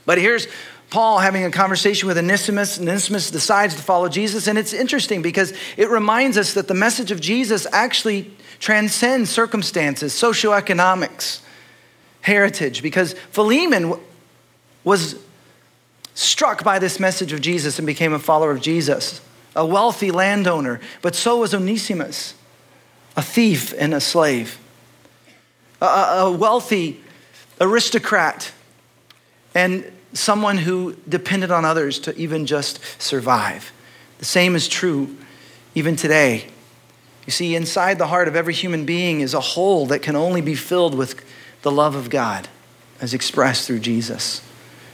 But 0.06 0.18
here's 0.18 0.48
Paul 0.94 1.18
having 1.18 1.44
a 1.44 1.50
conversation 1.50 2.08
with 2.08 2.20
Onesimus, 2.20 2.78
and 2.78 2.88
Onesimus 2.88 3.32
decides 3.32 3.74
to 3.74 3.82
follow 3.82 4.08
Jesus. 4.10 4.46
And 4.46 4.60
it's 4.60 4.74
interesting 4.74 5.24
because 5.24 5.52
it 5.76 5.90
reminds 5.90 6.38
us 6.38 6.54
that 6.54 6.68
the 6.68 6.76
message 6.76 7.10
of 7.10 7.20
Jesus 7.20 7.66
actually 7.72 8.32
transcends 8.60 9.32
circumstances, 9.32 10.14
socioeconomics, 10.14 11.42
heritage, 12.22 12.84
because 12.84 13.14
Philemon 13.32 14.00
was 14.84 15.16
struck 16.14 16.64
by 16.64 16.78
this 16.78 17.00
message 17.00 17.34
of 17.34 17.42
Jesus 17.42 17.80
and 17.80 17.88
became 17.88 18.14
a 18.14 18.20
follower 18.20 18.52
of 18.52 18.62
Jesus, 18.62 19.20
a 19.56 19.66
wealthy 19.66 20.12
landowner, 20.12 20.80
but 21.02 21.16
so 21.16 21.38
was 21.38 21.56
Onesimus, 21.56 22.36
a 23.18 23.24
thief 23.24 23.74
and 23.80 23.96
a 23.96 24.00
slave, 24.00 24.60
a, 25.82 25.86
a 25.86 26.32
wealthy 26.32 27.02
aristocrat, 27.60 28.52
and 29.56 29.92
someone 30.14 30.58
who 30.58 30.96
depended 31.10 31.52
on 31.52 31.66
others 31.66 32.00
to 32.00 32.16
even 32.16 32.46
just 32.46 32.80
survive. 33.02 33.72
The 34.20 34.26
same 34.26 34.56
is 34.56 34.68
true 34.68 35.18
even 35.76 35.96
today. 35.96 36.46
You 37.26 37.32
see, 37.32 37.56
inside 37.56 37.98
the 37.98 38.08
heart 38.08 38.28
of 38.28 38.36
every 38.36 38.54
human 38.54 38.86
being 38.86 39.22
is 39.22 39.34
a 39.34 39.40
hole 39.40 39.86
that 39.88 40.02
can 40.02 40.16
only 40.16 40.42
be 40.42 40.56
filled 40.56 40.96
with 40.96 41.24
the 41.62 41.72
love 41.72 41.96
of 41.96 42.10
God 42.10 42.48
as 43.02 43.14
expressed 43.14 43.68
through 43.68 43.80
Jesus. 43.80 44.42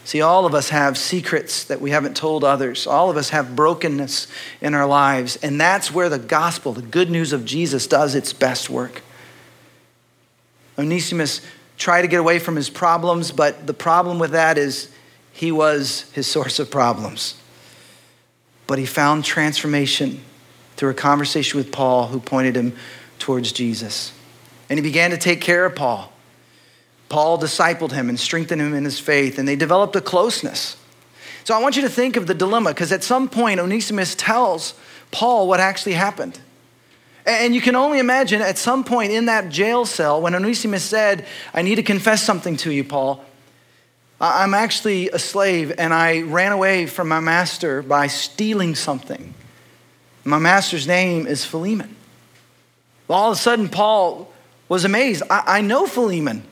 See, 0.06 0.22
all 0.22 0.46
of 0.46 0.56
us 0.56 0.70
have 0.70 0.98
secrets 0.98 1.64
that 1.66 1.82
we 1.82 1.92
haven't 1.92 2.18
told 2.18 2.44
others. 2.44 2.88
All 2.88 3.12
of 3.12 3.18
us 3.18 3.30
have 3.30 3.56
brokenness 3.56 4.28
in 4.62 4.74
our 4.74 4.88
lives. 4.88 5.36
And 5.38 5.62
that's 5.62 5.94
where 5.94 6.10
the 6.10 6.18
gospel, 6.18 6.74
the 6.74 6.82
good 6.82 7.12
news 7.12 7.34
of 7.34 7.46
Jesus, 7.46 7.86
does 7.86 8.16
its 8.16 8.34
best 8.34 8.70
work. 8.70 9.04
Onesimus 10.80 11.42
tried 11.78 12.02
to 12.04 12.08
get 12.08 12.20
away 12.20 12.40
from 12.40 12.56
his 12.56 12.70
problems, 12.70 13.32
but 13.32 13.68
the 13.68 13.74
problem 13.74 14.18
with 14.18 14.32
that 14.32 14.58
is 14.58 14.90
he 15.40 15.54
was 15.54 16.02
his 16.12 16.28
source 16.28 16.60
of 16.60 16.70
problems. 16.70 17.36
But 18.68 18.78
he 18.78 18.86
found 18.86 19.24
transformation 19.24 20.20
through 20.76 20.90
a 20.90 20.94
conversation 20.94 21.58
with 21.58 21.72
Paul, 21.72 22.08
who 22.08 22.20
pointed 22.20 22.58
him 22.58 22.76
towards 23.20 23.54
Jesus. 23.54 24.12
And 24.70 24.78
he 24.78 24.84
began 24.84 25.12
to 25.12 25.18
take 25.18 25.40
care 25.40 25.66
of 25.66 25.78
Paul. 25.78 26.12
Paul 27.08 27.40
discipled 27.40 27.94
him 27.94 28.10
and 28.10 28.20
strengthened 28.20 28.62
him 28.62 28.74
in 28.74 28.84
his 28.84 29.00
faith, 29.00 29.40
and 29.40 29.48
they 29.48 29.56
developed 29.56 29.96
a 29.96 30.02
closeness. 30.02 30.76
So 31.46 31.56
I 31.56 31.62
want 31.62 31.78
you 31.78 31.84
to 31.84 31.90
think 31.90 32.18
of 32.18 32.28
the 32.28 32.34
dilemma, 32.34 32.72
because 32.72 32.92
at 32.92 33.06
some 33.06 33.30
point, 33.30 33.62
Onesimus 33.62 34.16
tells 34.16 34.74
Paul 35.10 35.48
what 35.48 35.62
actually 35.62 35.94
happened. 35.94 36.38
And 37.26 37.56
you 37.56 37.62
can 37.62 37.78
only 37.78 38.00
imagine 38.00 38.42
at 38.42 38.58
some 38.58 38.84
point 38.84 39.14
in 39.14 39.28
that 39.28 39.48
jail 39.48 39.86
cell 39.86 40.22
when 40.22 40.36
Onesimus 40.36 40.84
said, 40.84 41.26
I 41.54 41.62
need 41.62 41.76
to 41.76 41.84
confess 41.84 42.22
something 42.24 42.58
to 42.58 42.74
you, 42.74 42.84
Paul. 42.84 43.24
I'm 44.22 44.54
actually 44.54 45.10
a 45.10 45.20
slave, 45.20 45.74
and 45.78 45.94
I 45.94 46.22
ran 46.22 46.52
away 46.52 46.88
from 46.88 47.08
my 47.08 47.22
master 47.22 47.82
by 47.82 48.08
stealing 48.08 48.76
something. 48.76 49.34
My 50.26 50.40
master's 50.40 50.88
name 50.88 51.26
is 51.26 51.46
Philemon. 51.46 51.96
Well, 53.08 53.18
all 53.18 53.32
of 53.32 53.38
a 53.38 53.40
sudden, 53.40 53.70
Paul 53.70 54.32
was 54.68 54.84
amazed. 54.84 55.24
I, 55.30 55.44
I 55.48 55.62
know 55.62 55.88
Philemon. 55.88 56.44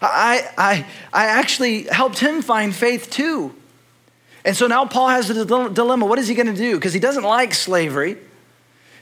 I, 0.00 0.48
I, 0.56 0.86
I 1.12 1.26
actually 1.26 1.82
helped 1.84 2.20
him 2.20 2.42
find 2.42 2.74
faith 2.74 3.10
too. 3.10 3.54
And 4.44 4.56
so 4.56 4.66
now 4.66 4.86
Paul 4.86 5.08
has 5.08 5.28
a 5.28 5.44
dilemma. 5.44 6.06
What 6.06 6.18
is 6.18 6.28
he 6.28 6.34
going 6.34 6.46
to 6.46 6.54
do? 6.54 6.76
Because 6.76 6.94
he 6.94 7.00
doesn't 7.00 7.24
like 7.24 7.52
slavery. 7.52 8.16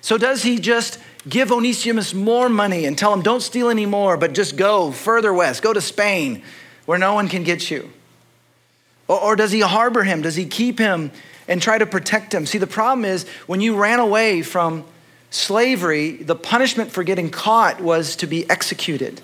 So 0.01 0.19
does 0.19 0.43
he 0.43 0.59
just 0.59 0.99
give 1.29 1.53
Onesimus 1.53 2.15
more 2.15 2.49
money 2.49 2.87
and 2.87 2.99
tell 2.99 3.13
him, 3.13 3.23
don't 3.23 3.43
steal 3.43 3.69
anymore, 3.69 4.17
but 4.17 4.33
just 4.33 4.57
go 4.57 4.91
further 4.91 5.33
west, 5.33 5.63
go 5.63 5.73
to 5.73 5.81
Spain 5.81 6.43
where 6.87 6.99
no 6.99 7.15
one 7.15 7.29
can 7.29 7.45
get 7.45 7.71
you? 7.71 7.93
Or, 9.09 9.21
or 9.21 9.37
does 9.37 9.51
he 9.51 9.61
harbor 9.61 10.05
him? 10.05 10.23
Does 10.23 10.37
he 10.37 10.47
keep 10.47 10.79
him 10.79 11.11
and 11.49 11.63
try 11.63 11.79
to 11.79 11.87
protect 11.87 12.33
him. 12.33 12.47
See, 12.47 12.59
the 12.59 12.67
problem 12.67 13.05
is 13.05 13.27
when 13.47 13.61
you 13.61 13.75
ran 13.75 13.99
away 13.99 14.43
from 14.43 14.85
slavery, 15.31 16.13
the 16.13 16.37
punishment 16.37 16.93
for 16.93 17.03
getting 17.03 17.31
caught 17.31 17.81
was 17.81 18.15
to 18.17 18.27
be 18.27 18.49
executed. 18.49 19.21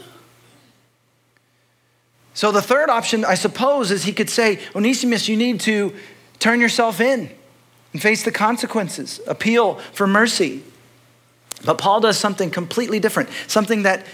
So 2.32 2.50
the 2.50 2.62
third 2.62 2.90
option, 2.90 3.24
I 3.24 3.34
suppose, 3.34 3.90
is 3.90 4.04
he 4.04 4.12
could 4.12 4.30
say, 4.30 4.58
Onesimus, 4.74 5.28
you 5.28 5.36
need 5.36 5.60
to 5.60 5.94
turn 6.40 6.60
yourself 6.60 7.00
in 7.00 7.30
and 7.92 8.02
face 8.02 8.24
the 8.24 8.32
consequences, 8.32 9.20
appeal 9.26 9.76
for 9.92 10.06
mercy. 10.06 10.64
But 11.64 11.78
Paul 11.78 12.00
does 12.00 12.18
something 12.18 12.50
completely 12.50 12.98
different, 12.98 13.28
something 13.46 13.84
that 13.84 14.04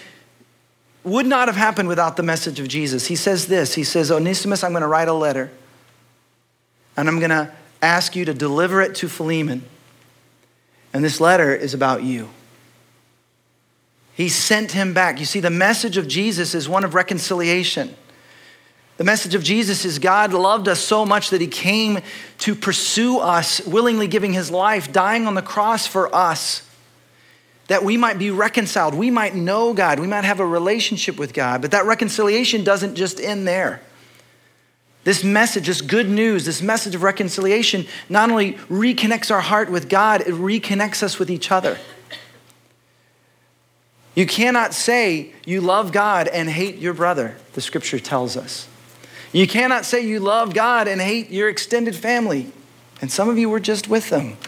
would 1.05 1.27
not 1.27 1.49
have 1.49 1.57
happened 1.57 1.89
without 1.89 2.17
the 2.17 2.23
message 2.23 2.61
of 2.61 2.69
Jesus. 2.69 3.07
He 3.07 3.17
says 3.17 3.47
this 3.47 3.75
He 3.75 3.85
says, 3.85 4.11
Onesimus, 4.11 4.63
I'm 4.63 4.73
going 4.73 4.83
to 4.83 4.89
write 4.89 5.09
a 5.09 5.13
letter, 5.13 5.51
and 6.97 7.09
I'm 7.09 7.19
going 7.19 7.31
to 7.31 7.53
ask 7.83 8.15
you 8.15 8.25
to 8.27 8.35
deliver 8.35 8.81
it 8.81 8.95
to 8.97 9.09
Philemon. 9.09 9.63
And 10.93 11.05
this 11.05 11.21
letter 11.21 11.55
is 11.55 11.73
about 11.73 12.03
you. 12.03 12.29
He 14.15 14.29
sent 14.29 14.73
him 14.73 14.93
back. 14.93 15.19
You 15.19 15.25
see, 15.25 15.41
the 15.41 15.51
message 15.51 15.97
of 15.97 16.07
Jesus 16.07 16.55
is 16.55 16.69
one 16.69 16.85
of 16.85 16.95
reconciliation. 16.95 17.95
The 18.99 19.05
message 19.05 19.35
of 19.35 19.43
Jesus 19.43 19.87
is 19.87 19.99
God 19.99 20.35
loved 20.35 20.69
us 20.69 20.79
so 20.79 21.07
much 21.07 21.31
that 21.31 21.41
he 21.41 21.47
came 21.47 22.01
to 22.39 22.55
pursue 22.55 23.19
us, 23.19 23.65
willingly 23.67 24.09
giving 24.09 24.35
his 24.35 24.51
life, 24.51 24.93
dying 24.93 25.27
on 25.27 25.35
the 25.35 25.41
cross 25.41 25.87
for 25.87 26.15
us, 26.15 26.69
that 27.71 27.85
we 27.85 27.97
might 27.97 28.19
be 28.19 28.33
reconciled. 28.33 28.95
We 28.95 29.13
might 29.13 29.37
know 29.37 29.73
God. 29.73 30.01
We 30.01 30.09
might 30.09 30.25
have 30.25 30.41
a 30.41 30.45
relationship 30.45 31.17
with 31.17 31.33
God. 31.33 31.63
But 31.63 31.71
that 31.71 31.87
reconciliation 31.87 32.65
doesn't 32.65 32.97
just 32.97 33.21
end 33.21 33.47
there. 33.47 33.81
This 35.05 35.23
message, 35.23 35.69
this 35.69 35.81
good 35.81 36.09
news, 36.09 36.45
this 36.45 36.63
message 36.63 36.97
of 36.97 37.05
reconciliation 37.05 37.87
not 38.09 38.29
only 38.29 38.55
reconnects 38.69 39.31
our 39.31 39.41
heart 39.41 39.71
with 39.71 39.89
God, 39.89 40.23
it 40.23 40.35
reconnects 40.35 41.05
us 41.05 41.21
with 41.21 41.31
each 41.31 41.53
other. 41.53 41.79
You 44.17 44.27
cannot 44.27 44.75
say 44.75 45.31
you 45.47 45.61
love 45.61 45.93
God 45.93 46.27
and 46.27 46.51
hate 46.51 46.79
your 46.79 46.93
brother, 46.93 47.37
the 47.53 47.61
scripture 47.61 48.01
tells 48.01 48.37
us. 48.37 48.67
You 49.31 49.47
cannot 49.47 49.85
say 49.85 50.05
you 50.05 50.19
love 50.19 50.55
God 50.55 50.89
and 50.89 51.01
hate 51.01 51.31
your 51.31 51.49
extended 51.49 51.95
family. 51.95 52.51
And 53.01 53.13
some 53.13 53.29
of 53.29 53.39
you 53.39 53.49
were 53.49 53.61
just 53.61 53.87
with 53.87 54.11
them. 54.11 54.39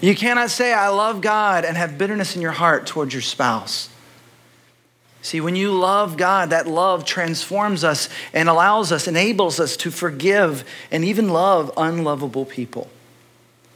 You 0.00 0.14
cannot 0.14 0.50
say, 0.50 0.72
I 0.72 0.88
love 0.88 1.20
God 1.20 1.64
and 1.64 1.76
have 1.76 1.98
bitterness 1.98 2.34
in 2.34 2.42
your 2.42 2.52
heart 2.52 2.86
towards 2.86 3.12
your 3.12 3.22
spouse. 3.22 3.90
See, 5.22 5.40
when 5.40 5.54
you 5.54 5.70
love 5.72 6.16
God, 6.16 6.50
that 6.50 6.66
love 6.66 7.04
transforms 7.04 7.84
us 7.84 8.08
and 8.32 8.48
allows 8.48 8.90
us, 8.90 9.06
enables 9.06 9.60
us 9.60 9.76
to 9.78 9.90
forgive 9.90 10.64
and 10.90 11.04
even 11.04 11.28
love 11.28 11.70
unlovable 11.76 12.46
people. 12.46 12.88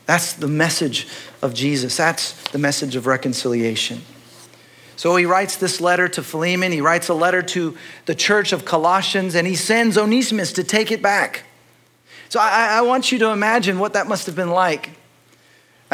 That's 0.07 0.33
the 0.33 0.49
message 0.49 1.07
of 1.43 1.55
Jesus. 1.55 1.97
That's 1.97 2.33
the 2.51 2.59
message 2.59 2.97
of 2.97 3.07
reconciliation. 3.07 4.03
So 4.97 5.17
he 5.17 5.27
writes 5.27 5.57
this 5.57 5.81
letter 5.81 6.09
to 6.09 6.23
Philemon. 6.23 6.73
He 6.73 6.81
writes 6.81 7.09
a 7.09 7.15
letter 7.15 7.43
to 7.43 7.77
the 8.07 8.15
church 8.15 8.53
of 8.53 8.65
Colossians, 8.65 9.35
and 9.35 9.47
he 9.47 9.57
sends 9.57 9.99
Onesimus 9.99 10.53
to 10.55 10.65
take 10.65 10.91
it 10.91 11.03
back. 11.03 11.43
So 12.29 12.41
I, 12.41 12.79
I, 12.79 12.83
want 12.83 13.13
you 13.13 13.19
to 13.21 13.31
imagine 13.31 13.79
what 13.79 13.93
that 13.93 14.09
must 14.09 14.27
have 14.27 14.37
been 14.37 14.51
like. 14.51 14.91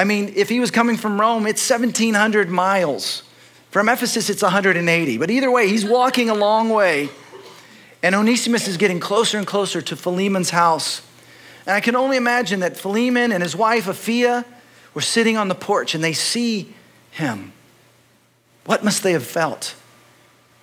I 0.00 0.04
mean, 0.04 0.32
if 0.34 0.48
he 0.48 0.60
was 0.60 0.70
coming 0.70 0.96
from 0.96 1.20
Rome, 1.20 1.46
it's 1.46 1.68
1,700 1.68 2.48
miles. 2.48 3.22
From 3.70 3.86
Ephesus, 3.86 4.30
it's 4.30 4.40
180. 4.40 5.18
But 5.18 5.30
either 5.30 5.50
way, 5.50 5.68
he's 5.68 5.84
walking 5.84 6.30
a 6.30 6.34
long 6.34 6.70
way. 6.70 7.10
And 8.02 8.14
Onesimus 8.14 8.66
is 8.66 8.78
getting 8.78 8.98
closer 8.98 9.36
and 9.36 9.46
closer 9.46 9.82
to 9.82 9.96
Philemon's 9.96 10.48
house. 10.48 11.02
And 11.66 11.76
I 11.76 11.80
can 11.80 11.96
only 11.96 12.16
imagine 12.16 12.60
that 12.60 12.78
Philemon 12.78 13.30
and 13.30 13.42
his 13.42 13.54
wife, 13.54 13.84
Apphia, 13.84 14.46
were 14.94 15.02
sitting 15.02 15.36
on 15.36 15.48
the 15.48 15.54
porch 15.54 15.94
and 15.94 16.02
they 16.02 16.14
see 16.14 16.72
him. 17.10 17.52
What 18.64 18.82
must 18.82 19.02
they 19.02 19.12
have 19.12 19.26
felt? 19.26 19.74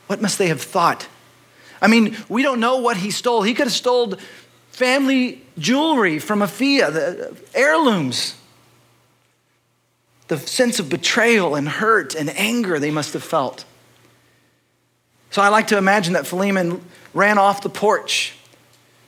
What 0.08 0.20
must 0.20 0.40
they 0.40 0.48
have 0.48 0.64
thought? 0.64 1.08
I 1.80 1.86
mean, 1.86 2.18
we 2.28 2.42
don't 2.42 2.60
know 2.60 2.78
what 2.78 2.98
he 2.98 3.12
stole. 3.12 3.44
He 3.44 3.54
could 3.54 3.68
have 3.68 3.72
stole 3.72 4.16
family 4.72 5.44
jewelry 5.60 6.18
from 6.18 6.40
Apphia, 6.40 6.92
the 6.92 7.38
heirlooms. 7.54 8.34
The 10.28 10.38
sense 10.38 10.80
of 10.80 10.90
betrayal 10.90 11.56
and 11.56 11.68
hurt 11.68 12.16
and 12.16 12.30
anger 12.30 12.80
they 12.80 12.92
must 12.92 13.14
have 13.14 13.24
felt. 13.24 13.66
So 15.32 15.42
I 15.42 15.50
like 15.50 15.68
to 15.68 15.78
imagine 15.78 16.14
that 16.14 16.28
Philemon 16.28 16.82
ran 17.14 17.38
off 17.38 17.62
the 17.62 17.70
porch 17.70 18.36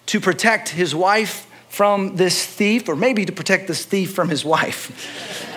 to 0.07 0.19
protect 0.19 0.69
his 0.69 0.95
wife 0.95 1.45
from 1.69 2.15
this 2.15 2.45
thief, 2.45 2.89
or 2.89 2.95
maybe 2.95 3.25
to 3.25 3.31
protect 3.31 3.67
this 3.67 3.85
thief 3.85 4.13
from 4.13 4.29
his 4.29 4.43
wife. 4.43 5.45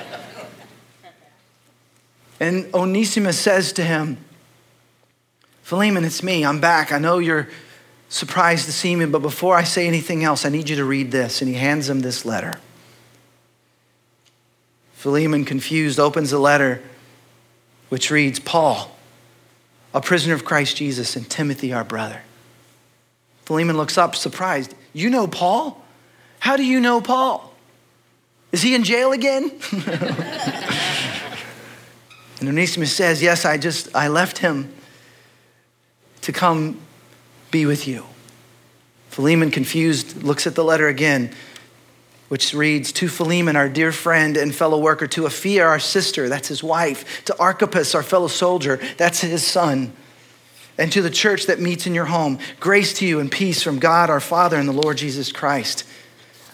And 2.42 2.74
Onesimus 2.74 3.38
says 3.38 3.72
to 3.74 3.84
him, 3.84 4.18
Philemon, 5.62 6.04
it's 6.04 6.24
me. 6.24 6.44
I'm 6.44 6.60
back. 6.60 6.90
I 6.90 6.98
know 6.98 7.18
you're 7.18 7.48
surprised 8.08 8.64
to 8.64 8.72
see 8.72 8.96
me, 8.96 9.06
but 9.06 9.22
before 9.22 9.54
I 9.54 9.62
say 9.62 9.86
anything 9.86 10.24
else, 10.24 10.44
I 10.44 10.48
need 10.48 10.68
you 10.68 10.74
to 10.74 10.84
read 10.84 11.12
this. 11.12 11.40
And 11.40 11.48
he 11.48 11.54
hands 11.54 11.88
him 11.88 12.00
this 12.00 12.24
letter. 12.24 12.54
Philemon, 15.02 15.44
confused, 15.44 15.98
opens 15.98 16.30
the 16.30 16.38
letter, 16.38 16.80
which 17.88 18.08
reads 18.08 18.38
Paul, 18.38 18.96
a 19.92 20.00
prisoner 20.00 20.32
of 20.32 20.44
Christ 20.44 20.76
Jesus, 20.76 21.16
and 21.16 21.28
Timothy, 21.28 21.72
our 21.72 21.82
brother. 21.82 22.20
Philemon 23.44 23.76
looks 23.76 23.98
up, 23.98 24.14
surprised. 24.14 24.76
You 24.92 25.10
know 25.10 25.26
Paul? 25.26 25.84
How 26.38 26.56
do 26.56 26.64
you 26.64 26.78
know 26.78 27.00
Paul? 27.00 27.52
Is 28.52 28.62
he 28.62 28.76
in 28.76 28.84
jail 28.84 29.10
again? 29.10 29.50
And 32.40 32.48
Onesimus 32.48 32.92
says, 32.92 33.22
Yes, 33.22 33.44
I 33.44 33.56
just, 33.56 33.94
I 33.94 34.08
left 34.08 34.38
him 34.38 34.72
to 36.22 36.32
come 36.32 36.80
be 37.52 37.66
with 37.66 37.86
you. 37.86 38.04
Philemon, 39.10 39.52
confused, 39.52 40.24
looks 40.24 40.44
at 40.44 40.56
the 40.56 40.64
letter 40.64 40.88
again, 40.88 41.32
which 42.32 42.54
reads 42.54 42.92
To 42.92 43.08
Philemon, 43.08 43.56
our 43.56 43.68
dear 43.68 43.92
friend 43.92 44.38
and 44.38 44.54
fellow 44.54 44.78
worker, 44.78 45.06
to 45.06 45.24
Apphia, 45.24 45.66
our 45.68 45.78
sister, 45.78 46.30
that's 46.30 46.48
his 46.48 46.62
wife, 46.62 47.22
to 47.26 47.38
Archippus, 47.38 47.94
our 47.94 48.02
fellow 48.02 48.26
soldier, 48.26 48.80
that's 48.96 49.20
his 49.20 49.46
son, 49.46 49.92
and 50.78 50.90
to 50.92 51.02
the 51.02 51.10
church 51.10 51.44
that 51.44 51.60
meets 51.60 51.86
in 51.86 51.94
your 51.94 52.06
home, 52.06 52.38
grace 52.58 52.94
to 52.94 53.06
you 53.06 53.20
and 53.20 53.30
peace 53.30 53.62
from 53.62 53.78
God 53.78 54.08
our 54.08 54.18
Father 54.18 54.56
and 54.56 54.66
the 54.66 54.72
Lord 54.72 54.96
Jesus 54.96 55.30
Christ. 55.30 55.84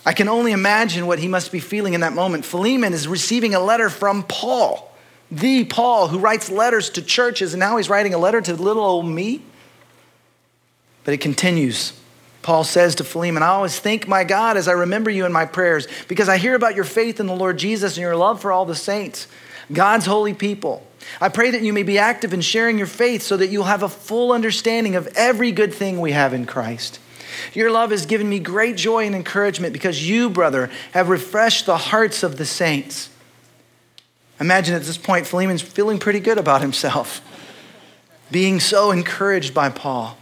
I 0.05 0.14
can 0.14 0.27
only 0.27 0.51
imagine 0.51 1.07
what 1.07 1.21
he 1.21 1.29
must 1.29 1.53
be 1.53 1.61
feeling 1.61 1.95
in 1.95 2.01
that 2.01 2.12
moment. 2.12 2.45
Philemon 2.45 2.93
is 2.93 3.07
receiving 3.07 3.55
a 3.55 3.61
letter 3.61 3.88
from 3.88 4.25
Paul 4.25 4.85
the 5.31 5.64
Paul 5.64 6.09
who 6.09 6.19
writes 6.19 6.51
letters 6.51 6.91
to 6.91 7.03
churches, 7.03 7.55
and 7.55 7.61
now 7.61 7.77
he's 7.77 7.88
writing 7.88 8.14
a 8.14 8.19
letter 8.19 8.41
to 8.41 8.55
little 8.55 8.83
old 8.83 9.07
me. 9.07 9.43
But 11.05 11.14
it 11.14 11.21
continues. 11.21 11.93
Paul 12.42 12.64
says 12.64 12.94
to 12.96 13.05
Philemon, 13.05 13.42
I 13.42 13.48
always 13.48 13.79
thank 13.79 14.07
my 14.07 14.24
God 14.24 14.57
as 14.57 14.68
I 14.68 14.72
remember 14.72 15.11
you 15.11 15.27
in 15.27 15.33
my 15.33 15.44
prayers 15.44 15.88
because 16.07 16.29
I 16.29 16.38
hear 16.38 16.55
about 16.55 16.77
your 16.77 16.85
faith 16.85 17.20
in 17.20 17.27
the 17.27 17.35
Lord 17.35 17.59
Jesus 17.59 17.96
and 17.96 18.03
your 18.03 18.16
love 18.16 18.40
for 18.40 18.53
all 18.53 18.64
the 18.64 18.74
saints, 18.74 19.27
God's 19.72 20.07
holy 20.07 20.35
people. 20.35 20.87
I 21.20 21.29
pray 21.29 21.51
that 21.51 21.62
you 21.62 21.72
may 21.72 21.83
be 21.83 21.98
active 21.98 22.33
in 22.33 22.40
sharing 22.40 22.79
your 22.79 22.87
faith 22.87 23.22
so 23.22 23.37
that 23.37 23.48
you'll 23.48 23.64
have 23.64 23.83
a 23.83 23.88
full 23.88 24.33
understanding 24.33 24.94
of 24.94 25.09
every 25.16 25.53
good 25.53 25.72
thing 25.72 26.01
we 26.01 26.12
have 26.12 26.33
in 26.33 26.46
Christ. 26.46 27.01
Your 27.55 27.70
love 27.70 27.90
has 27.90 28.07
given 28.07 28.29
me 28.29 28.38
great 28.38 28.77
joy 28.77 29.07
and 29.07 29.14
encouragement 29.14 29.72
because 29.72 30.09
you, 30.09 30.29
brother, 30.29 30.70
have 30.92 31.09
refreshed 31.09 31.66
the 31.66 31.77
hearts 31.77 32.22
of 32.22 32.37
the 32.37 32.44
saints. 32.44 33.11
Imagine 34.40 34.74
at 34.74 34.83
this 34.83 34.98
point, 34.98 35.27
Philemon's 35.27 35.62
feeling 35.62 35.98
pretty 35.98 36.20
good 36.20 36.38
about 36.38 36.61
himself, 36.61 37.20
being 38.31 38.61
so 38.61 38.90
encouraged 38.90 39.55
by 39.55 39.68
Paul. 39.70 40.17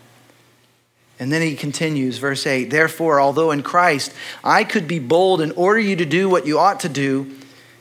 And 1.19 1.33
then 1.33 1.41
he 1.43 1.57
continues, 1.57 2.19
verse 2.19 2.47
8 2.47 2.71
Therefore, 2.71 3.21
although 3.21 3.51
in 3.51 3.63
Christ 3.63 4.13
I 4.45 4.65
could 4.65 4.87
be 4.87 4.99
bold 4.99 5.41
and 5.41 5.53
order 5.57 5.81
you 5.81 5.97
to 5.97 6.07
do 6.07 6.29
what 6.29 6.47
you 6.47 6.59
ought 6.59 6.81
to 6.81 6.89
do, 6.89 7.35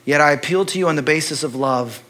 yet 0.05 0.21
I 0.21 0.31
appeal 0.31 0.65
to 0.65 0.79
you 0.79 0.87
on 0.87 0.95
the 0.95 1.01
basis 1.01 1.43
of 1.43 1.55
love. 1.55 2.01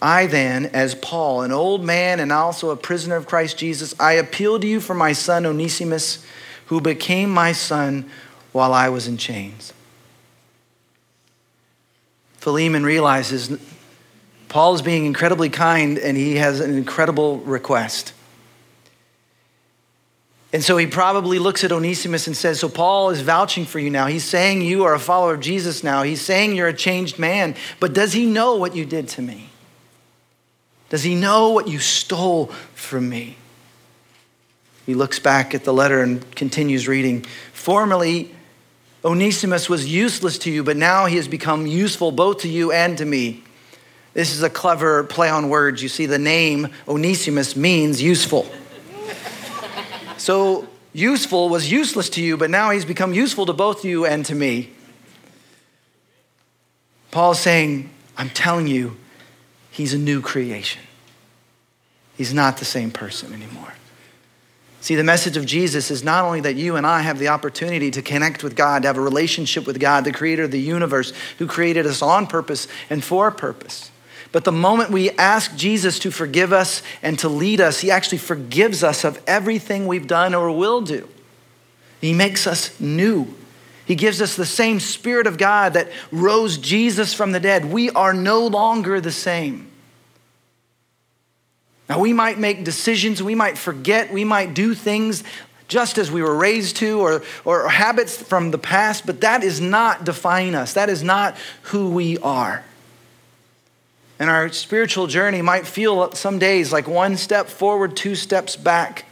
I 0.00 0.26
then, 0.26 0.66
as 0.66 0.96
Paul, 0.96 1.42
an 1.42 1.52
old 1.52 1.84
man 1.84 2.18
and 2.18 2.32
also 2.32 2.70
a 2.70 2.76
prisoner 2.76 3.14
of 3.14 3.26
Christ 3.26 3.56
Jesus, 3.56 3.94
I 4.00 4.14
appeal 4.14 4.58
to 4.58 4.66
you 4.66 4.80
for 4.80 4.94
my 4.94 5.12
son 5.12 5.46
Onesimus, 5.46 6.24
who 6.66 6.80
became 6.80 7.30
my 7.30 7.52
son 7.52 8.10
while 8.50 8.74
I 8.74 8.88
was 8.88 9.06
in 9.06 9.16
chains. 9.16 9.72
Philemon 12.38 12.84
realizes 12.84 13.56
Paul 14.48 14.74
is 14.74 14.82
being 14.82 15.06
incredibly 15.06 15.48
kind 15.48 15.96
and 15.96 16.16
he 16.16 16.36
has 16.36 16.58
an 16.58 16.76
incredible 16.76 17.38
request. 17.38 18.12
And 20.52 20.62
so 20.62 20.76
he 20.76 20.86
probably 20.86 21.38
looks 21.38 21.64
at 21.64 21.72
Onesimus 21.72 22.26
and 22.26 22.36
says, 22.36 22.60
So 22.60 22.68
Paul 22.68 23.10
is 23.10 23.22
vouching 23.22 23.64
for 23.64 23.78
you 23.78 23.88
now. 23.88 24.06
He's 24.06 24.24
saying 24.24 24.60
you 24.60 24.84
are 24.84 24.94
a 24.94 24.98
follower 24.98 25.34
of 25.34 25.40
Jesus 25.40 25.82
now. 25.82 26.02
He's 26.02 26.20
saying 26.20 26.54
you're 26.54 26.68
a 26.68 26.74
changed 26.74 27.18
man. 27.18 27.54
But 27.80 27.94
does 27.94 28.12
he 28.12 28.26
know 28.26 28.56
what 28.56 28.76
you 28.76 28.84
did 28.84 29.08
to 29.10 29.22
me? 29.22 29.48
Does 30.90 31.02
he 31.02 31.14
know 31.14 31.50
what 31.50 31.68
you 31.68 31.78
stole 31.78 32.46
from 32.74 33.08
me? 33.08 33.36
He 34.84 34.94
looks 34.94 35.18
back 35.18 35.54
at 35.54 35.64
the 35.64 35.72
letter 35.72 36.02
and 36.02 36.28
continues 36.34 36.86
reading. 36.86 37.22
Formerly, 37.54 38.34
Onesimus 39.02 39.70
was 39.70 39.90
useless 39.90 40.36
to 40.38 40.50
you, 40.50 40.62
but 40.62 40.76
now 40.76 41.06
he 41.06 41.16
has 41.16 41.28
become 41.28 41.66
useful 41.66 42.12
both 42.12 42.40
to 42.40 42.48
you 42.48 42.72
and 42.72 42.98
to 42.98 43.06
me. 43.06 43.42
This 44.12 44.34
is 44.34 44.42
a 44.42 44.50
clever 44.50 45.04
play 45.04 45.30
on 45.30 45.48
words. 45.48 45.82
You 45.82 45.88
see, 45.88 46.04
the 46.04 46.18
name 46.18 46.68
Onesimus 46.86 47.56
means 47.56 48.02
useful. 48.02 48.46
So, 50.22 50.68
useful 50.92 51.48
was 51.48 51.72
useless 51.72 52.08
to 52.10 52.22
you, 52.22 52.36
but 52.36 52.48
now 52.48 52.70
he's 52.70 52.84
become 52.84 53.12
useful 53.12 53.44
to 53.46 53.52
both 53.52 53.84
you 53.84 54.06
and 54.06 54.24
to 54.26 54.36
me. 54.36 54.70
Paul's 57.10 57.40
saying, 57.40 57.90
I'm 58.16 58.30
telling 58.30 58.68
you, 58.68 58.96
he's 59.72 59.92
a 59.94 59.98
new 59.98 60.20
creation. 60.20 60.80
He's 62.16 62.32
not 62.32 62.58
the 62.58 62.64
same 62.64 62.92
person 62.92 63.32
anymore. 63.32 63.74
See, 64.80 64.94
the 64.94 65.02
message 65.02 65.36
of 65.36 65.44
Jesus 65.44 65.90
is 65.90 66.04
not 66.04 66.24
only 66.24 66.42
that 66.42 66.54
you 66.54 66.76
and 66.76 66.86
I 66.86 67.00
have 67.00 67.18
the 67.18 67.26
opportunity 67.26 67.90
to 67.90 68.00
connect 68.00 68.44
with 68.44 68.54
God, 68.54 68.82
to 68.82 68.88
have 68.88 68.98
a 68.98 69.00
relationship 69.00 69.66
with 69.66 69.80
God, 69.80 70.04
the 70.04 70.12
creator 70.12 70.44
of 70.44 70.52
the 70.52 70.60
universe, 70.60 71.12
who 71.38 71.48
created 71.48 71.84
us 71.84 72.00
on 72.00 72.28
purpose 72.28 72.68
and 72.88 73.02
for 73.02 73.26
a 73.26 73.32
purpose. 73.32 73.90
But 74.32 74.44
the 74.44 74.52
moment 74.52 74.90
we 74.90 75.10
ask 75.10 75.54
Jesus 75.56 75.98
to 76.00 76.10
forgive 76.10 76.52
us 76.52 76.82
and 77.02 77.18
to 77.18 77.28
lead 77.28 77.60
us, 77.60 77.80
he 77.80 77.90
actually 77.90 78.18
forgives 78.18 78.82
us 78.82 79.04
of 79.04 79.22
everything 79.26 79.86
we've 79.86 80.06
done 80.06 80.34
or 80.34 80.50
will 80.50 80.80
do. 80.80 81.06
He 82.00 82.14
makes 82.14 82.46
us 82.46 82.78
new. 82.80 83.32
He 83.84 83.94
gives 83.94 84.22
us 84.22 84.34
the 84.34 84.46
same 84.46 84.80
Spirit 84.80 85.26
of 85.26 85.36
God 85.36 85.74
that 85.74 85.90
rose 86.10 86.56
Jesus 86.56 87.12
from 87.12 87.32
the 87.32 87.40
dead. 87.40 87.66
We 87.66 87.90
are 87.90 88.14
no 88.14 88.46
longer 88.46 89.00
the 89.00 89.12
same. 89.12 89.70
Now, 91.88 91.98
we 91.98 92.14
might 92.14 92.38
make 92.38 92.64
decisions, 92.64 93.22
we 93.22 93.34
might 93.34 93.58
forget, 93.58 94.12
we 94.12 94.24
might 94.24 94.54
do 94.54 94.72
things 94.72 95.24
just 95.68 95.98
as 95.98 96.10
we 96.10 96.22
were 96.22 96.34
raised 96.34 96.76
to 96.76 97.00
or, 97.00 97.22
or 97.44 97.68
habits 97.68 98.16
from 98.16 98.50
the 98.50 98.58
past, 98.58 99.04
but 99.04 99.20
that 99.20 99.42
is 99.42 99.60
not 99.60 100.04
define 100.04 100.54
us. 100.54 100.72
That 100.72 100.88
is 100.88 101.02
not 101.02 101.36
who 101.64 101.90
we 101.90 102.16
are. 102.18 102.64
And 104.22 104.30
our 104.30 104.52
spiritual 104.52 105.08
journey 105.08 105.42
might 105.42 105.66
feel 105.66 106.12
some 106.12 106.38
days 106.38 106.72
like 106.72 106.86
one 106.86 107.16
step 107.16 107.48
forward, 107.48 107.96
two 107.96 108.14
steps 108.14 108.54
back, 108.54 109.04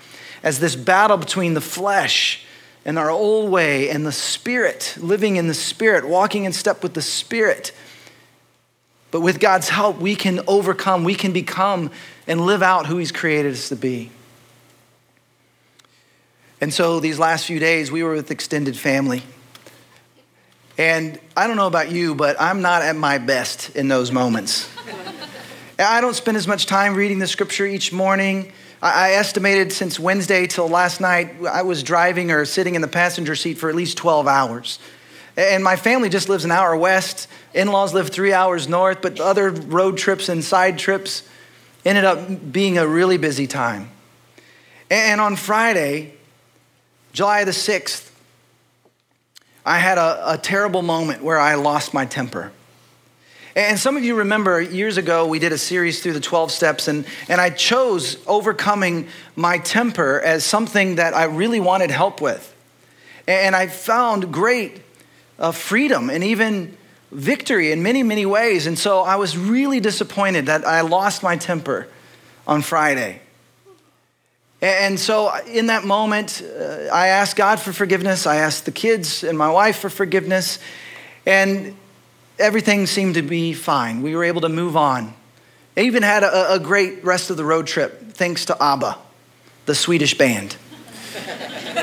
as 0.45 0.61
this 0.61 0.77
battle 0.77 1.17
between 1.17 1.55
the 1.55 1.61
flesh 1.61 2.45
and 2.85 2.97
our 2.97 3.11
old 3.11 3.51
way 3.51 3.91
and 3.91 4.07
the 4.07 4.13
spirit, 4.13 4.97
living 5.01 5.35
in 5.35 5.49
the 5.49 5.55
spirit, 5.55 6.09
walking 6.09 6.45
in 6.45 6.53
step 6.53 6.85
with 6.85 6.95
the 6.95 7.03
spirit. 7.03 7.73
But 9.11 9.23
with 9.23 9.41
God's 9.41 9.69
help, 9.69 9.99
we 9.99 10.15
can 10.15 10.43
overcome, 10.47 11.03
we 11.03 11.17
can 11.17 11.33
become 11.33 11.91
and 12.29 12.47
live 12.47 12.63
out 12.63 12.87
who 12.87 12.97
He's 12.99 13.11
created 13.11 13.55
us 13.55 13.69
to 13.71 13.75
be. 13.75 14.13
And 16.61 16.73
so 16.73 17.01
these 17.01 17.19
last 17.19 17.47
few 17.47 17.59
days, 17.59 17.91
we 17.91 18.05
were 18.05 18.13
with 18.13 18.31
extended 18.31 18.77
family. 18.77 19.25
And 20.79 21.19
I 21.37 21.49
don't 21.49 21.57
know 21.57 21.67
about 21.67 21.91
you, 21.91 22.15
but 22.15 22.41
I'm 22.41 22.63
not 22.63 22.83
at 22.83 22.95
my 22.95 23.19
best 23.19 23.75
in 23.75 23.89
those 23.89 24.13
moments. 24.13 24.69
I 25.81 26.03
don't 26.03 26.15
spend 26.15 26.37
as 26.37 26.47
much 26.47 26.67
time 26.67 26.95
reading 26.95 27.21
the 27.21 27.27
scripture 27.27 27.65
each 27.65 27.91
morning. 27.91 28.53
I 28.83 29.13
estimated 29.13 29.73
since 29.73 29.99
Wednesday 29.99 30.47
till 30.47 30.69
last 30.69 31.01
night, 31.01 31.35
I 31.51 31.63
was 31.63 31.83
driving 31.83 32.31
or 32.31 32.45
sitting 32.45 32.75
in 32.75 32.83
the 32.83 32.89
passenger 32.89 33.35
seat 33.35 33.55
for 33.57 33.71
at 33.71 33.75
least 33.75 33.97
12 33.97 34.27
hours. 34.27 34.79
And 35.39 35.65
my 35.65 35.77
family 35.77 36.11
just 36.11 36.29
lives 36.29 36.45
an 36.45 36.51
hour 36.51 36.77
west. 36.77 37.29
In 37.55 37.69
laws 37.69 37.95
live 37.95 38.11
three 38.11 38.35
hours 38.35 38.69
north, 38.69 39.01
but 39.01 39.21
other 39.21 39.51
road 39.51 39.97
trips 39.97 40.29
and 40.29 40.45
side 40.45 40.79
trips 40.79 41.27
ended 41.83 42.05
up 42.05 42.53
being 42.53 42.77
a 42.77 42.87
really 42.87 43.17
busy 43.17 43.47
time. 43.47 43.89
And 44.91 45.19
on 45.19 45.35
Friday, 45.35 46.13
July 47.15 47.45
the 47.45 47.53
6th, 47.53 48.11
I 49.65 49.79
had 49.79 49.97
a, 49.97 50.33
a 50.33 50.39
terrible 50.39 50.83
moment 50.83 51.23
where 51.23 51.39
I 51.39 51.55
lost 51.55 51.95
my 51.95 52.05
temper. 52.05 52.53
And 53.57 53.79
some 53.79 53.97
of 53.97 54.05
you 54.05 54.15
remember 54.15 54.61
years 54.61 54.97
ago, 54.97 55.27
we 55.27 55.41
did 55.41 55.53
a 55.53 55.59
series 55.59 56.01
through 56.01 56.13
the 56.13 56.21
12 56.21 56.53
steps, 56.53 56.87
and, 56.87 57.05
and 57.29 57.41
I 57.41 57.51
chose 57.51 58.17
overcoming 58.29 59.09
my 59.35 59.59
temper 59.59 60.21
as 60.21 60.45
something 60.45 60.97
that 60.97 61.15
I 61.15 61.25
really 61.25 61.59
wanted 61.59 61.91
help 61.91 62.21
with. 62.21 62.55
And 63.27 63.57
I 63.57 63.67
found 63.67 64.33
great 64.33 64.83
uh, 65.39 65.51
freedom 65.51 66.11
and 66.11 66.23
even 66.23 66.77
victory 67.11 67.73
in 67.73 67.83
many, 67.83 68.05
many 68.05 68.25
ways. 68.25 68.69
And 68.69 68.79
so 68.79 69.01
I 69.01 69.17
was 69.17 69.37
really 69.37 69.81
disappointed 69.81 70.47
that 70.47 70.65
I 70.65 70.83
lost 70.83 71.25
my 71.25 71.37
temper 71.37 71.89
on 72.47 72.63
Friday. 72.63 73.21
And 74.63 75.01
so 75.01 75.35
in 75.47 75.67
that 75.67 75.85
moment, 75.85 76.43
uh, 76.43 76.89
I 76.93 77.09
asked 77.09 77.35
God 77.37 77.59
for 77.59 77.73
forgiveness. 77.73 78.27
I 78.27 78.37
asked 78.37 78.67
the 78.67 78.73
kids 78.73 79.25
and 79.25 79.37
my 79.37 79.51
wife 79.51 79.79
for 79.79 79.91
forgiveness. 79.91 80.59
And 81.27 81.77
everything 82.41 82.87
seemed 82.87 83.15
to 83.15 83.23
be 83.23 83.53
fine. 83.53 84.03
We 84.03 84.17
were 84.17 84.25
able 84.25 84.41
to 84.41 84.49
move 84.49 84.77
on. 84.77 85.15
I 85.77 85.83
even 85.83 86.03
had 86.03 86.25
a, 86.25 86.55
a 86.55 86.59
great 86.59 87.05
rest 87.05 87.31
of 87.31 87.37
the 87.37 87.45
road 87.45 87.67
trip, 87.67 88.13
thanks 88.15 88.47
to 88.47 88.61
ABBA, 88.61 88.99
the 89.67 89.75
Swedish 89.75 90.17
band. 90.19 90.57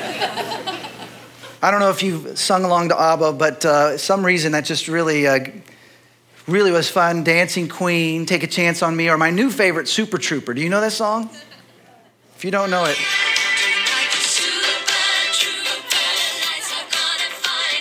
I 1.61 1.71
don't 1.71 1.79
know 1.79 1.89
if 1.89 2.03
you've 2.03 2.37
sung 2.37 2.65
along 2.65 2.89
to 2.89 2.99
ABBA, 2.99 3.33
but 3.33 3.65
uh, 3.65 3.97
some 3.97 4.25
reason 4.25 4.51
that 4.51 4.65
just 4.65 4.87
really, 4.87 5.25
uh, 5.25 5.39
really 6.47 6.71
was 6.71 6.89
fun. 6.89 7.23
Dancing 7.23 7.67
Queen, 7.69 8.25
Take 8.25 8.43
a 8.43 8.47
Chance 8.47 8.83
on 8.83 8.95
Me, 8.95 9.09
or 9.09 9.17
my 9.17 9.29
new 9.29 9.49
favorite, 9.49 9.87
Super 9.87 10.17
Trooper. 10.17 10.53
Do 10.53 10.61
you 10.61 10.69
know 10.69 10.81
that 10.81 10.91
song? 10.91 11.29
If 12.35 12.45
you 12.45 12.51
don't 12.51 12.69
know 12.69 12.83
it, 12.85 12.97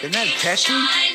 isn't 0.02 0.12
that 0.12 0.28
catchy? 0.38 1.05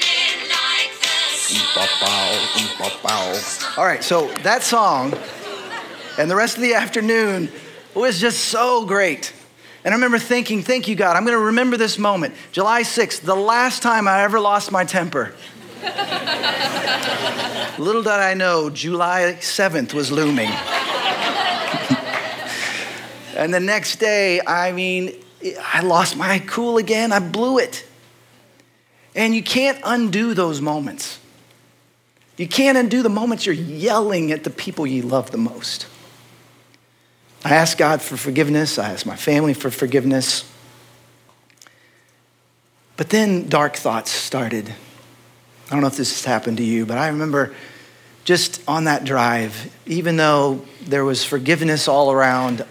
All 3.78 3.86
right, 3.86 4.04
so 4.04 4.28
that 4.44 4.64
song 4.64 5.14
and 6.18 6.30
the 6.30 6.36
rest 6.36 6.56
of 6.56 6.62
the 6.62 6.74
afternoon 6.74 7.50
was 7.94 8.20
just 8.20 8.46
so 8.46 8.86
great. 8.86 9.34
And 9.84 9.94
I 9.94 9.98
remember 9.98 10.20
thinking, 10.20 10.62
thank 10.62 10.88
you, 10.88 10.96
God. 10.96 11.16
I'm 11.16 11.26
going 11.26 11.38
to 11.38 11.46
remember 11.46 11.76
this 11.76 11.98
moment. 11.98 12.36
July 12.52 12.84
6th, 12.84 13.22
the 13.22 13.36
last 13.36 13.82
time 13.82 14.08
I 14.08 14.24
ever 14.24 14.40
lost 14.40 14.72
my 14.72 14.86
temper. 14.86 15.34
Little 17.80 18.04
did 18.04 18.12
I 18.12 18.36
know, 18.36 18.70
July 18.70 19.38
7th 19.40 19.94
was 19.94 20.12
looming. 20.12 20.50
and 23.36 23.52
the 23.52 23.60
next 23.60 23.96
day, 23.96 24.40
I 24.46 24.72
mean, 24.72 25.16
I 25.60 25.82
lost 25.82 26.16
my 26.16 26.38
cool 26.40 26.78
again. 26.78 27.12
I 27.12 27.20
blew 27.20 27.58
it. 27.58 27.84
And 29.16 29.34
you 29.34 29.42
can't 29.42 29.80
undo 29.84 30.36
those 30.36 30.62
moments. 30.62 31.18
You 32.42 32.48
can't 32.48 32.76
undo 32.76 33.04
the 33.04 33.10
moments 33.10 33.46
you're 33.46 33.54
yelling 33.54 34.32
at 34.32 34.44
the 34.44 34.50
people 34.50 34.88
you 34.88 35.04
love 35.04 35.30
the 35.30 35.38
most. 35.38 35.86
I 37.46 37.54
ask 37.54 37.78
God 37.78 38.02
for 38.02 38.18
forgiveness. 38.18 38.80
I 38.80 38.90
ask 38.90 39.06
my 39.06 39.16
family 39.16 39.54
for 39.54 39.70
forgiveness. 39.70 40.52
But 42.98 43.12
then 43.12 43.48
dark 43.48 43.76
thoughts 43.76 44.10
started. 44.10 44.74
I 45.68 45.70
don't 45.70 45.82
know 45.82 45.88
if 45.88 45.98
this 45.98 46.14
has 46.14 46.26
happened 46.26 46.58
to 46.58 46.64
you, 46.64 46.88
but 46.88 46.98
I 46.98 47.10
remember 47.10 47.54
just 48.24 48.68
on 48.68 48.86
that 48.86 49.04
drive, 49.04 49.72
even 49.86 50.18
though 50.18 50.66
there 50.82 51.06
was 51.06 51.24
forgiveness 51.24 51.88
all 51.88 52.12
around, 52.12 52.66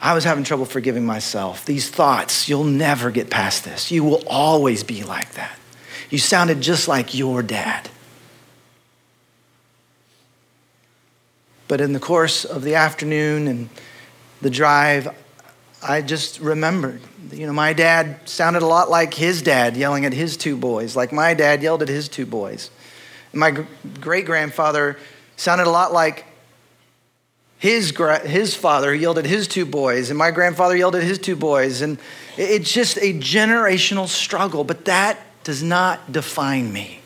I 0.00 0.14
was 0.14 0.22
having 0.22 0.44
trouble 0.44 0.66
forgiving 0.66 1.04
myself. 1.04 1.64
These 1.64 1.90
thoughts, 1.90 2.48
you'll 2.48 2.62
never 2.62 3.10
get 3.10 3.28
past 3.28 3.64
this. 3.64 3.90
You 3.90 4.04
will 4.04 4.22
always 4.28 4.84
be 4.84 5.02
like 5.02 5.32
that. 5.32 5.58
You 6.10 6.18
sounded 6.18 6.60
just 6.60 6.86
like 6.86 7.12
your 7.12 7.42
dad. 7.42 7.90
But 11.70 11.80
in 11.80 11.92
the 11.92 12.00
course 12.00 12.44
of 12.44 12.64
the 12.64 12.74
afternoon 12.74 13.46
and 13.46 13.68
the 14.42 14.50
drive, 14.50 15.14
I 15.80 16.02
just 16.02 16.40
remembered. 16.40 17.00
You 17.30 17.46
know, 17.46 17.52
my 17.52 17.74
dad 17.74 18.28
sounded 18.28 18.62
a 18.62 18.66
lot 18.66 18.90
like 18.90 19.14
his 19.14 19.40
dad 19.40 19.76
yelling 19.76 20.04
at 20.04 20.12
his 20.12 20.36
two 20.36 20.56
boys, 20.56 20.96
like 20.96 21.12
my 21.12 21.32
dad 21.32 21.62
yelled 21.62 21.82
at 21.82 21.88
his 21.88 22.08
two 22.08 22.26
boys. 22.26 22.72
My 23.32 23.64
great 24.00 24.26
grandfather 24.26 24.98
sounded 25.36 25.68
a 25.68 25.70
lot 25.70 25.92
like 25.92 26.24
his, 27.58 27.96
his 28.24 28.52
father 28.52 28.92
yelled 28.92 29.18
at 29.18 29.26
his 29.26 29.46
two 29.46 29.64
boys, 29.64 30.10
and 30.10 30.18
my 30.18 30.32
grandfather 30.32 30.76
yelled 30.76 30.96
at 30.96 31.04
his 31.04 31.20
two 31.20 31.36
boys. 31.36 31.82
And 31.82 31.98
it's 32.36 32.72
just 32.72 32.96
a 32.96 33.14
generational 33.14 34.08
struggle, 34.08 34.64
but 34.64 34.86
that 34.86 35.20
does 35.44 35.62
not 35.62 36.10
define 36.10 36.72
me. 36.72 36.99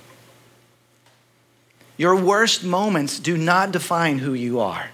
Your 1.96 2.16
worst 2.16 2.64
moments 2.64 3.20
do 3.20 3.36
not 3.36 3.72
define 3.72 4.18
who 4.18 4.34
you 4.34 4.60
are. 4.60 4.90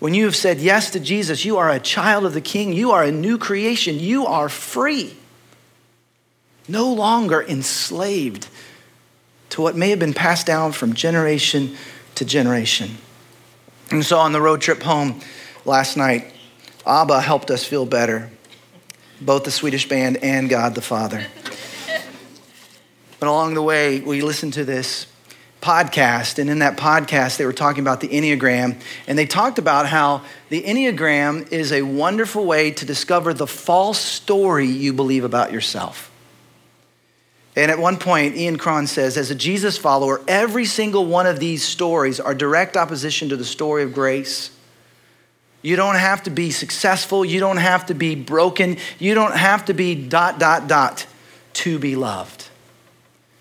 When 0.00 0.14
you 0.14 0.24
have 0.24 0.34
said 0.34 0.58
yes 0.58 0.90
to 0.90 1.00
Jesus, 1.00 1.44
you 1.44 1.58
are 1.58 1.70
a 1.70 1.78
child 1.78 2.24
of 2.24 2.34
the 2.34 2.40
King. 2.40 2.72
You 2.72 2.90
are 2.92 3.04
a 3.04 3.12
new 3.12 3.38
creation. 3.38 4.00
You 4.00 4.26
are 4.26 4.48
free. 4.48 5.14
No 6.66 6.92
longer 6.92 7.42
enslaved 7.42 8.48
to 9.50 9.60
what 9.60 9.76
may 9.76 9.90
have 9.90 9.98
been 9.98 10.14
passed 10.14 10.46
down 10.46 10.72
from 10.72 10.94
generation 10.94 11.76
to 12.14 12.24
generation. 12.24 12.96
And 13.90 14.04
so 14.04 14.18
on 14.18 14.32
the 14.32 14.40
road 14.40 14.60
trip 14.60 14.82
home 14.82 15.20
last 15.64 15.96
night, 15.96 16.32
Abba 16.86 17.20
helped 17.20 17.50
us 17.50 17.64
feel 17.64 17.84
better, 17.84 18.30
both 19.20 19.44
the 19.44 19.50
Swedish 19.50 19.88
band 19.88 20.18
and 20.18 20.48
God 20.48 20.74
the 20.74 20.82
Father. 20.82 21.26
But 23.18 23.28
along 23.28 23.52
the 23.52 23.60
way, 23.60 24.00
we 24.00 24.22
listened 24.22 24.54
to 24.54 24.64
this 24.64 25.06
podcast, 25.60 26.38
and 26.38 26.48
in 26.48 26.60
that 26.60 26.76
podcast, 26.76 27.36
they 27.36 27.44
were 27.44 27.52
talking 27.52 27.82
about 27.82 28.00
the 28.00 28.08
Enneagram, 28.08 28.80
and 29.06 29.18
they 29.18 29.26
talked 29.26 29.58
about 29.58 29.86
how 29.86 30.22
the 30.48 30.62
Enneagram 30.62 31.50
is 31.52 31.72
a 31.72 31.82
wonderful 31.82 32.46
way 32.46 32.70
to 32.70 32.84
discover 32.86 33.34
the 33.34 33.46
false 33.46 33.98
story 33.98 34.66
you 34.66 34.92
believe 34.92 35.24
about 35.24 35.52
yourself. 35.52 36.10
And 37.56 37.70
at 37.70 37.78
one 37.78 37.96
point, 37.98 38.36
Ian 38.36 38.58
Cron 38.58 38.86
says, 38.86 39.16
as 39.16 39.30
a 39.30 39.34
Jesus 39.34 39.76
follower, 39.76 40.22
every 40.28 40.64
single 40.64 41.04
one 41.04 41.26
of 41.26 41.40
these 41.40 41.64
stories 41.64 42.20
are 42.20 42.34
direct 42.34 42.76
opposition 42.76 43.28
to 43.30 43.36
the 43.36 43.44
story 43.44 43.82
of 43.82 43.92
grace. 43.92 44.50
You 45.60 45.76
don't 45.76 45.96
have 45.96 46.22
to 46.22 46.30
be 46.30 46.52
successful. 46.52 47.24
You 47.24 47.40
don't 47.40 47.58
have 47.58 47.86
to 47.86 47.94
be 47.94 48.14
broken. 48.14 48.78
You 48.98 49.14
don't 49.14 49.36
have 49.36 49.66
to 49.66 49.74
be 49.74 49.94
dot, 49.94 50.38
dot, 50.38 50.68
dot 50.68 51.06
to 51.54 51.78
be 51.78 51.96
loved. 51.96 52.49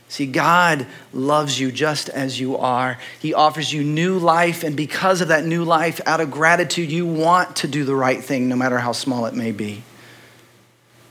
See, 0.10 0.26
God 0.26 0.88
loves 1.14 1.60
you 1.60 1.72
just 1.72 2.10
as 2.10 2.40
you 2.40 2.58
are. 2.58 2.98
He 3.20 3.36
offers 3.36 3.72
you 3.72 3.84
new 3.84 4.18
life, 4.18 4.64
and 4.64 4.76
because 4.76 5.22
of 5.22 5.28
that 5.28 5.46
new 5.46 5.64
life, 5.64 6.02
out 6.08 6.20
of 6.20 6.32
gratitude, 6.32 6.92
you 6.92 7.06
want 7.06 7.58
to 7.58 7.68
do 7.68 7.86
the 7.86 7.96
right 7.96 8.22
thing, 8.22 8.50
no 8.50 8.56
matter 8.56 8.80
how 8.80 8.92
small 8.92 9.28
it 9.28 9.36
may 9.36 9.52
be. 9.52 9.84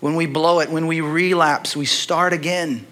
When 0.00 0.16
we 0.16 0.26
blow 0.26 0.58
it, 0.58 0.68
when 0.68 0.88
we 0.88 1.00
relapse, 1.00 1.76
we 1.76 1.86
start 1.86 2.32
again. 2.32 2.88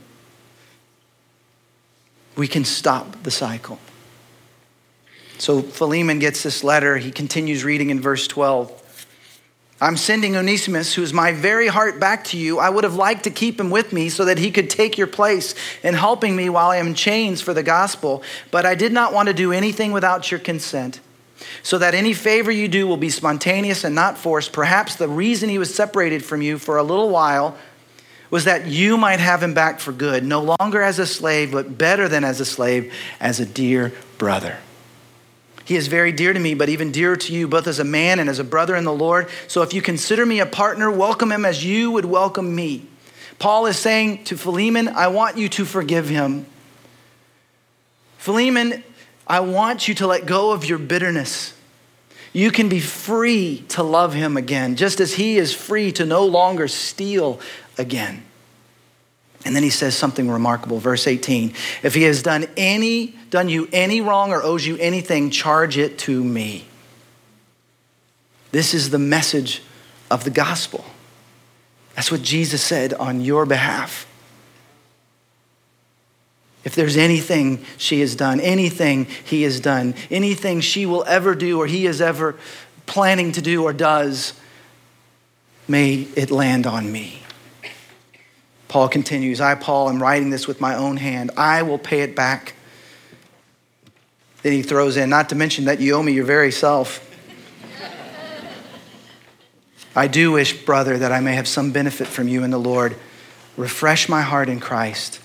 We 2.37 2.47
can 2.47 2.65
stop 2.65 3.25
the 3.25 3.33
cycle. 3.33 3.81
So 5.39 5.61
Philemon 5.61 6.21
gets 6.21 6.45
this 6.45 6.63
letter. 6.63 6.99
He 6.99 7.11
continues 7.11 7.65
reading 7.65 7.91
in 7.91 8.01
verse 8.01 8.29
12. 8.29 8.86
I'm 9.79 9.99
sending 9.99 10.37
Onesimus, 10.37 10.95
who 10.95 11.03
is 11.03 11.13
my 11.13 11.33
very 11.33 11.69
heart, 11.69 12.01
back 12.01 12.25
to 12.25 12.39
you. 12.39 12.59
I 12.59 12.71
would 12.71 12.85
have 12.85 12.95
liked 12.95 13.25
to 13.25 13.31
keep 13.31 13.61
him 13.61 13.69
with 13.69 13.93
me 13.93 14.09
so 14.09 14.25
that 14.25 14.39
he 14.39 14.51
could 14.51 14.71
take 14.71 14.97
your 14.97 15.07
place 15.07 15.55
in 15.83 15.93
helping 15.93 16.35
me 16.35 16.49
while 16.49 16.71
I 16.71 16.79
am 16.79 16.89
in 16.89 16.95
chains 16.95 17.43
for 17.43 17.53
the 17.53 17.63
gospel, 17.63 18.23
but 18.51 18.65
I 18.65 18.75
did 18.75 18.93
not 18.93 19.13
want 19.13 19.29
to 19.29 19.35
do 19.35 19.53
anything 19.53 19.93
without 19.93 20.31
your 20.31 20.41
consent, 20.41 21.01
so 21.63 21.77
that 21.77 21.95
any 21.95 22.15
favor 22.15 22.51
you 22.51 22.69
do 22.69 22.87
will 22.87 22.97
be 22.97 23.11
spontaneous 23.11 23.85
and 23.85 23.95
not 23.95 24.17
forced. 24.17 24.55
Perhaps 24.55 24.97
the 24.97 25.09
reason 25.09 25.51
he 25.51 25.59
was 25.59 25.75
separated 25.75 26.25
from 26.25 26.41
you 26.41 26.57
for 26.57 26.79
a 26.79 26.83
little 26.83 27.11
while 27.11 27.55
was 28.31 28.45
that 28.45 28.67
you 28.67 28.97
might 28.97 29.21
have 29.21 29.43
him 29.43 29.53
back 29.53 29.79
for 29.79 29.93
good, 29.93 30.25
no 30.25 30.41
longer 30.41 30.81
as 30.81 30.99
a 30.99 31.07
slave, 31.07 31.53
but 31.53 31.77
better 31.77 32.09
than 32.09 32.25
as 32.25 32.41
a 32.41 32.47
slave, 32.47 32.93
as 33.21 33.41
a 33.41 33.47
dear 33.47 33.93
brother. 34.17 34.57
He 35.67 35.75
is 35.75 35.89
very 35.89 36.13
dear 36.13 36.33
to 36.33 36.39
me, 36.39 36.55
but 36.55 36.69
even 36.69 36.93
dearer 36.93 37.17
to 37.17 37.33
you, 37.33 37.49
both 37.49 37.67
as 37.67 37.81
a 37.81 37.85
man 37.85 38.21
and 38.21 38.31
as 38.31 38.39
a 38.39 38.45
brother 38.45 38.77
in 38.77 38.85
the 38.85 38.93
Lord. 38.93 39.29
So 39.49 39.63
if 39.63 39.75
you 39.75 39.83
consider 39.83 40.25
me 40.25 40.39
a 40.39 40.47
partner, 40.47 40.91
welcome 40.93 41.33
him 41.33 41.45
as 41.45 41.65
you 41.65 41.91
would 41.91 42.05
welcome 42.05 42.55
me. 42.55 42.87
Paul 43.41 43.67
is 43.67 43.77
saying 43.77 44.25
to 44.25 44.37
Philemon, 44.39 44.89
I 44.89 45.09
want 45.09 45.37
you 45.37 45.49
to 45.49 45.65
forgive 45.65 46.09
him. 46.09 46.47
Philemon, 48.19 48.85
I 49.27 49.41
want 49.41 49.89
you 49.89 49.95
to 49.97 50.07
let 50.07 50.25
go 50.25 50.53
of 50.53 50.65
your 50.65 50.79
bitterness. 50.79 51.53
You 52.33 52.53
can 52.53 52.69
be 52.69 52.79
free 52.79 53.65
to 53.71 53.83
love 53.83 54.15
him 54.15 54.37
again, 54.37 54.77
just 54.77 55.01
as 55.01 55.15
he 55.15 55.37
is 55.37 55.53
free 55.53 55.91
to 55.93 56.07
no 56.07 56.27
longer 56.27 56.69
steal 56.69 57.41
again. 57.77 58.23
And 59.45 59.55
then 59.55 59.63
he 59.63 59.71
says 59.71 59.97
something 59.97 60.31
remarkable, 60.31 60.79
verse 60.79 61.07
18. 61.07 61.55
If 61.83 61.95
he 61.95 62.03
has 62.03 62.23
done 62.23 62.47
any 62.57 63.17
done 63.37 63.51
you 63.51 63.69
any 63.71 64.01
wrong 64.01 64.33
or 64.33 64.43
owes 64.43 64.67
you 64.67 64.79
anything, 64.79 65.29
charge 65.29 65.77
it 65.77 65.99
to 65.99 66.25
me. 66.25 66.65
This 68.51 68.73
is 68.73 68.89
the 68.89 68.99
message 68.99 69.63
of 70.11 70.25
the 70.25 70.31
gospel. 70.31 70.87
That's 71.95 72.11
what 72.11 72.23
Jesus 72.23 72.63
said 72.63 72.95
on 72.95 73.21
your 73.21 73.45
behalf. 73.45 74.07
If 76.65 76.75
there's 76.75 76.97
anything 76.97 77.63
she 77.77 78.01
has 78.01 78.17
done, 78.17 78.41
anything 78.41 79.05
he 79.05 79.43
has 79.43 79.61
done, 79.61 79.95
anything 80.11 80.63
she 80.63 80.87
will 80.87 81.05
ever 81.07 81.35
do 81.35 81.59
or 81.59 81.67
he 81.67 81.85
is 81.85 82.01
ever 82.01 82.37
planning 82.87 83.33
to 83.33 83.43
do 83.43 83.65
or 83.65 83.75
does, 83.75 84.33
may 85.69 86.09
it 86.17 86.31
land 86.31 86.67
on 86.67 86.91
me. 86.91 87.21
Paul 88.69 88.89
continues, 88.89 89.43
I, 89.43 89.57
Paul, 89.57 89.91
am 89.91 90.03
writing 90.03 90.31
this 90.31 90.49
with 90.49 90.59
my 90.59 90.75
own 90.75 90.97
hand. 90.97 91.33
I 91.37 91.65
will 91.65 91.79
pay 91.79 92.01
it 92.01 92.17
back. 92.17 92.55
Then 94.47 94.53
he 94.53 94.63
throws 94.63 94.97
in, 94.97 95.11
not 95.11 95.31
to 95.31 95.35
mention 95.35 95.65
that 95.65 95.81
you 95.81 95.95
owe 95.95 96.03
me 96.05 96.13
your 96.13 96.25
very 96.25 96.53
self. 96.53 97.03
I 99.97 100.07
do 100.07 100.31
wish, 100.31 100.65
brother, 100.65 100.97
that 100.99 101.11
I 101.11 101.19
may 101.19 101.35
have 101.35 101.49
some 101.49 101.73
benefit 101.73 102.07
from 102.07 102.29
you 102.29 102.45
in 102.45 102.53
the 102.53 102.57
Lord. 102.57 102.95
Refresh 103.57 104.09
my 104.09 104.23
heart 104.23 104.49
in 104.49 104.61
Christ. 104.61 105.19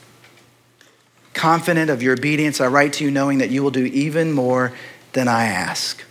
Confident 1.36 1.92
of 1.92 2.02
your 2.02 2.14
obedience, 2.14 2.60
I 2.60 2.66
write 2.66 2.94
to 2.94 3.04
you 3.04 3.12
knowing 3.12 3.38
that 3.38 3.52
you 3.52 3.62
will 3.62 3.70
do 3.70 3.86
even 3.86 4.32
more 4.32 4.74
than 5.14 5.28
I 5.28 5.44
ask. 5.46 6.04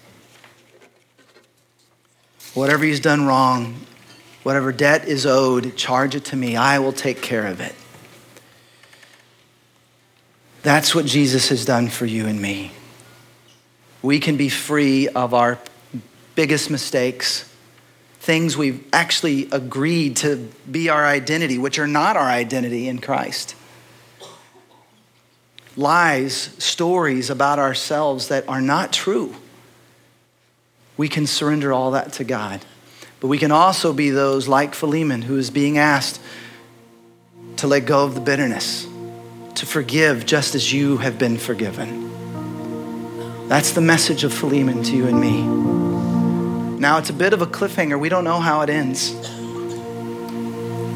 Whatever 2.54 2.84
he's 2.84 3.00
done 3.00 3.26
wrong, 3.26 3.74
Whatever 4.44 4.70
debt 4.70 5.06
is 5.08 5.26
owed, 5.26 5.76
charge 5.76 6.14
it 6.14 6.26
to 6.26 6.36
me. 6.36 6.54
I 6.54 6.78
will 6.78 6.92
take 6.92 7.20
care 7.20 7.48
of 7.48 7.60
it. 7.60 7.74
That's 10.62 10.94
what 10.94 11.06
Jesus 11.06 11.48
has 11.48 11.64
done 11.64 11.88
for 11.88 12.06
you 12.06 12.28
and 12.28 12.40
me. 12.40 12.70
We 14.02 14.20
can 14.20 14.36
be 14.36 14.48
free 14.48 15.08
of 15.08 15.34
our 15.34 15.58
biggest 16.34 16.70
mistakes, 16.70 17.50
things 18.20 18.56
we've 18.56 18.84
actually 18.92 19.48
agreed 19.52 20.16
to 20.16 20.48
be 20.70 20.88
our 20.88 21.06
identity, 21.06 21.58
which 21.58 21.78
are 21.78 21.86
not 21.86 22.16
our 22.16 22.28
identity 22.28 22.88
in 22.88 22.98
Christ. 23.00 23.54
Lies, 25.76 26.34
stories 26.58 27.30
about 27.30 27.58
ourselves 27.58 28.28
that 28.28 28.48
are 28.48 28.60
not 28.60 28.92
true. 28.92 29.34
We 30.96 31.08
can 31.08 31.26
surrender 31.26 31.72
all 31.72 31.92
that 31.92 32.12
to 32.14 32.24
God. 32.24 32.64
But 33.20 33.28
we 33.28 33.38
can 33.38 33.52
also 33.52 33.92
be 33.92 34.10
those 34.10 34.48
like 34.48 34.74
Philemon 34.74 35.22
who 35.22 35.36
is 35.36 35.50
being 35.50 35.76
asked 35.76 36.20
to 37.56 37.66
let 37.66 37.84
go 37.84 38.04
of 38.04 38.14
the 38.14 38.20
bitterness, 38.20 38.86
to 39.56 39.66
forgive 39.66 40.24
just 40.24 40.54
as 40.54 40.72
you 40.72 40.96
have 40.96 41.18
been 41.18 41.36
forgiven. 41.36 42.09
That's 43.50 43.72
the 43.72 43.80
message 43.80 44.22
of 44.22 44.32
Philemon 44.32 44.84
to 44.84 44.96
you 44.96 45.08
and 45.08 45.20
me. 45.20 45.42
Now, 46.78 46.98
it's 46.98 47.10
a 47.10 47.12
bit 47.12 47.32
of 47.32 47.42
a 47.42 47.48
cliffhanger. 47.48 47.98
We 47.98 48.08
don't 48.08 48.22
know 48.22 48.38
how 48.38 48.60
it 48.60 48.70
ends. 48.70 49.12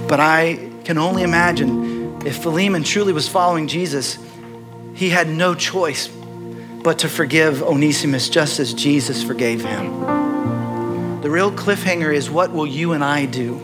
But 0.06 0.20
I 0.20 0.70
can 0.84 0.96
only 0.96 1.24
imagine 1.24 2.24
if 2.24 2.40
Philemon 2.40 2.84
truly 2.84 3.12
was 3.12 3.28
following 3.28 3.66
Jesus, 3.66 4.20
he 4.94 5.10
had 5.10 5.28
no 5.28 5.56
choice 5.56 6.06
but 6.06 7.00
to 7.00 7.08
forgive 7.08 7.60
Onesimus 7.60 8.28
just 8.28 8.60
as 8.60 8.72
Jesus 8.72 9.24
forgave 9.24 9.64
him. 9.64 10.02
The 11.22 11.30
real 11.30 11.50
cliffhanger 11.50 12.14
is 12.14 12.30
what 12.30 12.52
will 12.52 12.68
you 12.68 12.92
and 12.92 13.02
I 13.02 13.26
do? 13.26 13.58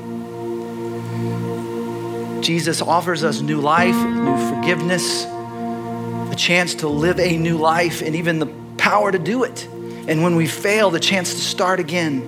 Jesus 2.43 2.83
offers 2.83 3.23
us 3.23 3.41
new 3.41 3.61
life, 3.61 3.95
new 3.95 4.37
forgiveness, 4.53 5.27
a 5.27 6.35
chance 6.37 6.75
to 6.75 6.89
live 6.89 7.21
a 7.21 7.37
new 7.37 7.57
life, 7.57 8.03
and 8.03 8.17
even 8.17 8.41
the 8.41 8.60
power 8.81 9.13
to 9.13 9.19
do 9.19 9.45
it. 9.45 9.67
And 10.09 10.23
when 10.23 10.35
we 10.35 10.47
fail, 10.47 10.91
the 10.91 10.99
chance 10.99 11.35
to 11.35 11.41
start 11.41 11.79
again. 11.79 12.23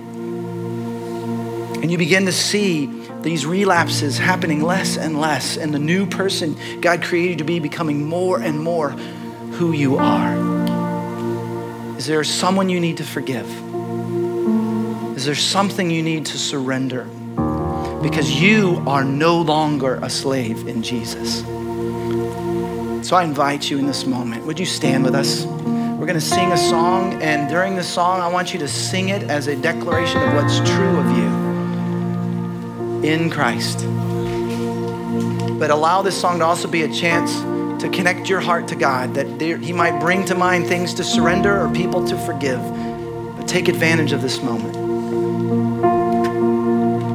And 1.81 1.91
you 1.91 1.97
begin 1.97 2.27
to 2.27 2.31
see 2.31 2.85
these 3.21 3.45
relapses 3.45 4.17
happening 4.17 4.61
less 4.61 4.97
and 4.97 5.19
less, 5.19 5.57
and 5.57 5.73
the 5.73 5.79
new 5.79 6.05
person 6.05 6.55
God 6.79 7.01
created 7.01 7.39
to 7.39 7.43
be 7.43 7.59
becoming 7.59 8.07
more 8.07 8.39
and 8.39 8.59
more 8.59 8.91
who 8.91 9.71
you 9.71 9.97
are. 9.97 10.35
Is 11.97 12.05
there 12.05 12.23
someone 12.23 12.69
you 12.69 12.79
need 12.79 12.97
to 12.97 13.03
forgive? 13.03 13.47
Is 15.17 15.25
there 15.25 15.35
something 15.35 15.89
you 15.89 16.03
need 16.03 16.25
to 16.27 16.37
surrender? 16.37 17.05
Because 18.01 18.29
you 18.41 18.83
are 18.85 19.03
no 19.03 19.41
longer 19.41 19.95
a 19.95 20.09
slave 20.09 20.67
in 20.67 20.83
Jesus. 20.83 21.39
So 23.07 23.15
I 23.15 23.23
invite 23.23 23.69
you 23.69 23.77
in 23.77 23.85
this 23.85 24.05
moment. 24.05 24.45
Would 24.45 24.59
you 24.59 24.65
stand 24.65 25.03
with 25.03 25.15
us? 25.15 25.45
We're 26.03 26.07
going 26.07 26.19
to 26.19 26.25
sing 26.25 26.51
a 26.51 26.57
song, 26.57 27.23
and 27.23 27.49
during 27.49 27.77
the 27.77 27.83
song, 27.83 28.19
I 28.19 28.27
want 28.27 28.51
you 28.51 28.59
to 28.59 28.67
sing 28.67 29.07
it 29.07 29.23
as 29.29 29.47
a 29.47 29.55
declaration 29.55 30.21
of 30.21 30.33
what's 30.33 30.57
true 30.69 30.97
of 30.97 31.05
you 31.17 31.29
in 33.09 33.29
Christ. 33.29 33.85
But 35.57 35.69
allow 35.69 36.01
this 36.01 36.19
song 36.19 36.39
to 36.39 36.45
also 36.45 36.67
be 36.67 36.81
a 36.81 36.91
chance 36.91 37.33
to 37.81 37.89
connect 37.89 38.27
your 38.27 38.41
heart 38.41 38.67
to 38.67 38.75
God, 38.75 39.13
that 39.13 39.39
He 39.39 39.71
might 39.71 40.01
bring 40.01 40.25
to 40.25 40.35
mind 40.35 40.67
things 40.67 40.93
to 40.95 41.05
surrender 41.05 41.57
or 41.57 41.69
people 41.73 42.05
to 42.05 42.17
forgive. 42.25 42.59
But 43.37 43.47
take 43.47 43.69
advantage 43.69 44.11
of 44.11 44.21
this 44.21 44.41
moment. 44.41 44.82